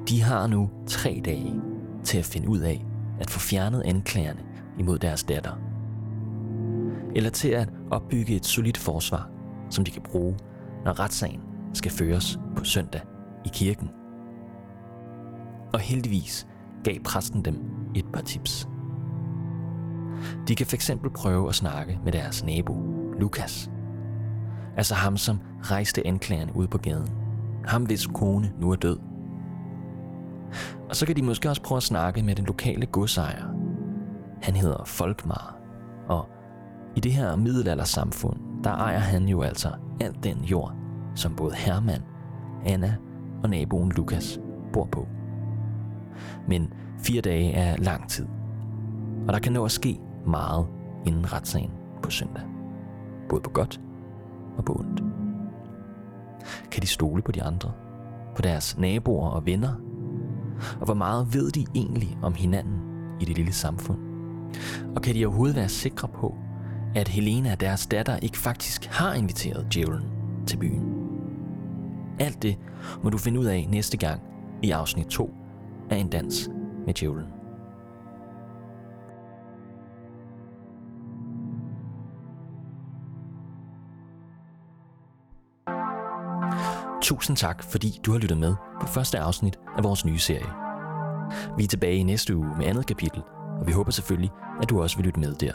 De 0.09 0.23
har 0.23 0.47
nu 0.47 0.71
tre 0.87 1.21
dage 1.25 1.61
til 2.05 2.19
at 2.19 2.25
finde 2.25 2.49
ud 2.49 2.59
af 2.59 2.87
at 3.21 3.31
få 3.31 3.39
fjernet 3.39 3.83
anklagerne 3.83 4.41
imod 4.79 4.99
deres 4.99 5.25
datter. 5.25 5.53
Eller 7.15 7.31
til 7.31 7.49
at 7.49 7.69
opbygge 7.91 8.37
et 8.37 8.47
solidt 8.47 8.77
forsvar, 8.77 9.31
som 9.71 9.85
de 9.85 9.91
kan 9.91 10.03
bruge, 10.03 10.37
når 10.85 11.01
retssagen 11.01 11.41
skal 11.75 11.91
føres 11.91 12.39
på 12.57 12.65
søndag 12.65 13.01
i 13.45 13.49
kirken. 13.53 13.89
Og 15.73 15.81
heldigvis 15.81 16.47
gav 16.85 16.99
præsten 17.05 17.45
dem 17.45 17.65
et 17.95 18.07
par 18.13 18.21
tips. 18.21 18.69
De 20.49 20.55
kan 20.55 20.67
fx 20.67 20.91
prøve 21.15 21.49
at 21.49 21.55
snakke 21.55 21.99
med 22.05 22.13
deres 22.13 22.45
nabo, 22.45 22.77
Lukas. 23.21 23.71
Altså 24.77 24.95
ham, 24.95 25.17
som 25.17 25.41
rejste 25.63 26.07
anklagerne 26.07 26.57
ud 26.57 26.67
på 26.67 26.79
gaden. 26.79 27.09
Ham, 27.65 27.83
hvis 27.83 28.07
kone 28.07 28.53
nu 28.61 28.71
er 28.71 28.77
død. 28.77 28.99
Og 30.89 30.97
så 30.97 31.07
kan 31.07 31.17
de 31.17 31.23
måske 31.23 31.49
også 31.49 31.63
prøve 31.63 31.77
at 31.77 31.83
snakke 31.83 32.23
med 32.23 32.35
den 32.35 32.45
lokale 32.45 32.87
godsejer. 32.87 33.45
Han 34.43 34.57
hedder 34.57 34.85
Folkmar, 34.85 35.57
og 36.09 36.29
i 36.97 37.01
det 37.01 37.13
her 37.13 37.37
middelaldersamfund, 37.37 38.41
der 38.65 38.71
ejer 38.71 38.99
han 38.99 39.29
jo 39.29 39.43
altså 39.43 39.71
alt 40.01 40.25
den 40.25 40.45
jord, 40.45 40.75
som 41.15 41.37
både 41.37 41.55
Herman, 41.55 42.03
Anna 42.67 42.97
og 43.43 43.51
naboen 43.51 43.93
Lukas 43.93 44.41
bor 44.73 44.89
på. 44.93 45.09
Men 46.49 46.73
fire 46.99 47.21
dage 47.21 47.53
er 47.53 47.77
lang 47.77 48.09
tid, 48.09 48.27
og 49.27 49.33
der 49.33 49.39
kan 49.39 49.53
nå 49.53 49.65
at 49.65 49.73
ske 49.73 50.01
meget 50.27 50.67
inden 51.07 51.33
retssagen 51.33 51.71
på 52.03 52.11
søndag. 52.11 52.43
Både 53.29 53.43
på 53.43 53.51
godt 53.51 53.81
og 54.57 54.65
på 54.65 54.73
ondt. 54.73 55.03
Kan 56.71 56.83
de 56.83 56.87
stole 56.87 57.23
på 57.23 57.33
de 57.33 57.43
andre? 57.43 57.73
På 58.37 58.43
deres 58.43 58.79
naboer 58.79 59.29
og 59.29 59.47
venner? 59.47 59.75
Og 60.81 60.85
hvor 60.85 60.95
meget 60.95 61.35
ved 61.35 61.51
de 61.51 61.65
egentlig 61.75 62.19
om 62.23 62.35
hinanden 62.35 62.81
i 63.21 63.25
det 63.25 63.37
lille 63.37 63.53
samfund? 63.53 63.99
Og 64.97 65.03
kan 65.03 65.15
de 65.15 65.27
overhovedet 65.27 65.57
være 65.57 65.69
sikre 65.69 66.09
på, 66.09 66.35
at 66.95 67.09
Helena, 67.09 67.55
deres 67.55 67.87
datter, 67.87 68.17
ikke 68.17 68.39
faktisk 68.39 68.85
har 68.85 69.15
inviteret 69.15 69.67
djævlen 69.75 70.05
til 70.47 70.57
byen? 70.57 70.95
Alt 72.19 72.43
det 72.43 72.59
må 73.03 73.11
du 73.11 73.19
finde 73.19 73.41
ud 73.41 73.45
af 73.45 73.69
næste 73.71 73.97
gang 73.97 74.21
i 74.63 74.71
afsnit 74.71 75.07
2 75.07 75.35
af 75.91 75.97
En 75.97 76.09
Dans 76.09 76.51
med 76.87 76.95
Djævlen. 76.95 77.27
Tusind 87.03 87.37
tak, 87.37 87.63
fordi 87.63 88.01
du 88.07 88.13
har 88.13 88.19
lyttet 88.19 88.39
med 88.39 88.55
på 88.81 88.87
første 88.87 89.19
afsnit 89.19 89.59
af 89.77 89.85
vores 89.85 90.05
nye 90.05 90.19
serie. 90.19 90.47
Vi 91.57 91.65
er 91.65 91.69
tilbage 91.69 91.97
i 91.97 92.03
næste 92.03 92.37
uge 92.37 92.49
med 92.59 92.67
andet 92.67 92.87
kapitel, 92.87 93.23
og 93.61 93.67
vi 93.67 93.73
håber 93.73 93.91
selvfølgelig, 93.91 94.31
at 94.63 94.71
du 94.71 94.83
også 94.83 94.97
vil 94.97 95.07
lytte 95.07 95.21
med 95.21 95.35
der. 95.35 95.53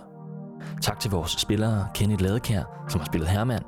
Tak 0.81 0.99
til 0.99 1.11
vores 1.11 1.31
spillere 1.31 1.87
Kenneth 1.93 2.23
Ladekær, 2.23 2.63
som 2.89 2.99
har 2.99 3.05
spillet 3.05 3.29
Herman, 3.29 3.63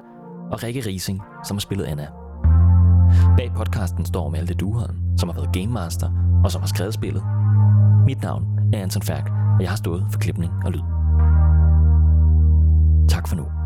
og 0.51 0.63
Rikke 0.63 0.81
Rising, 0.85 1.21
som 1.45 1.57
har 1.57 1.59
spillet 1.59 1.85
Anna. 1.85 2.07
Bag 3.37 3.51
podcasten 3.55 4.05
står 4.05 4.29
Malte 4.29 4.53
Duholm, 4.53 5.17
som 5.17 5.29
har 5.29 5.35
været 5.35 5.53
Game 5.53 5.73
Master 5.73 6.26
og 6.43 6.51
som 6.51 6.61
har 6.61 6.67
skrevet 6.67 6.93
spillet. 6.93 7.23
Mit 8.05 8.21
navn 8.21 8.45
er 8.73 8.81
Anton 8.81 9.01
Færk, 9.01 9.29
og 9.29 9.61
jeg 9.61 9.69
har 9.69 9.77
stået 9.77 10.05
for 10.11 10.19
klipning 10.19 10.53
og 10.65 10.71
lyd. 10.71 10.81
Tak 13.09 13.27
for 13.27 13.35
nu. 13.35 13.56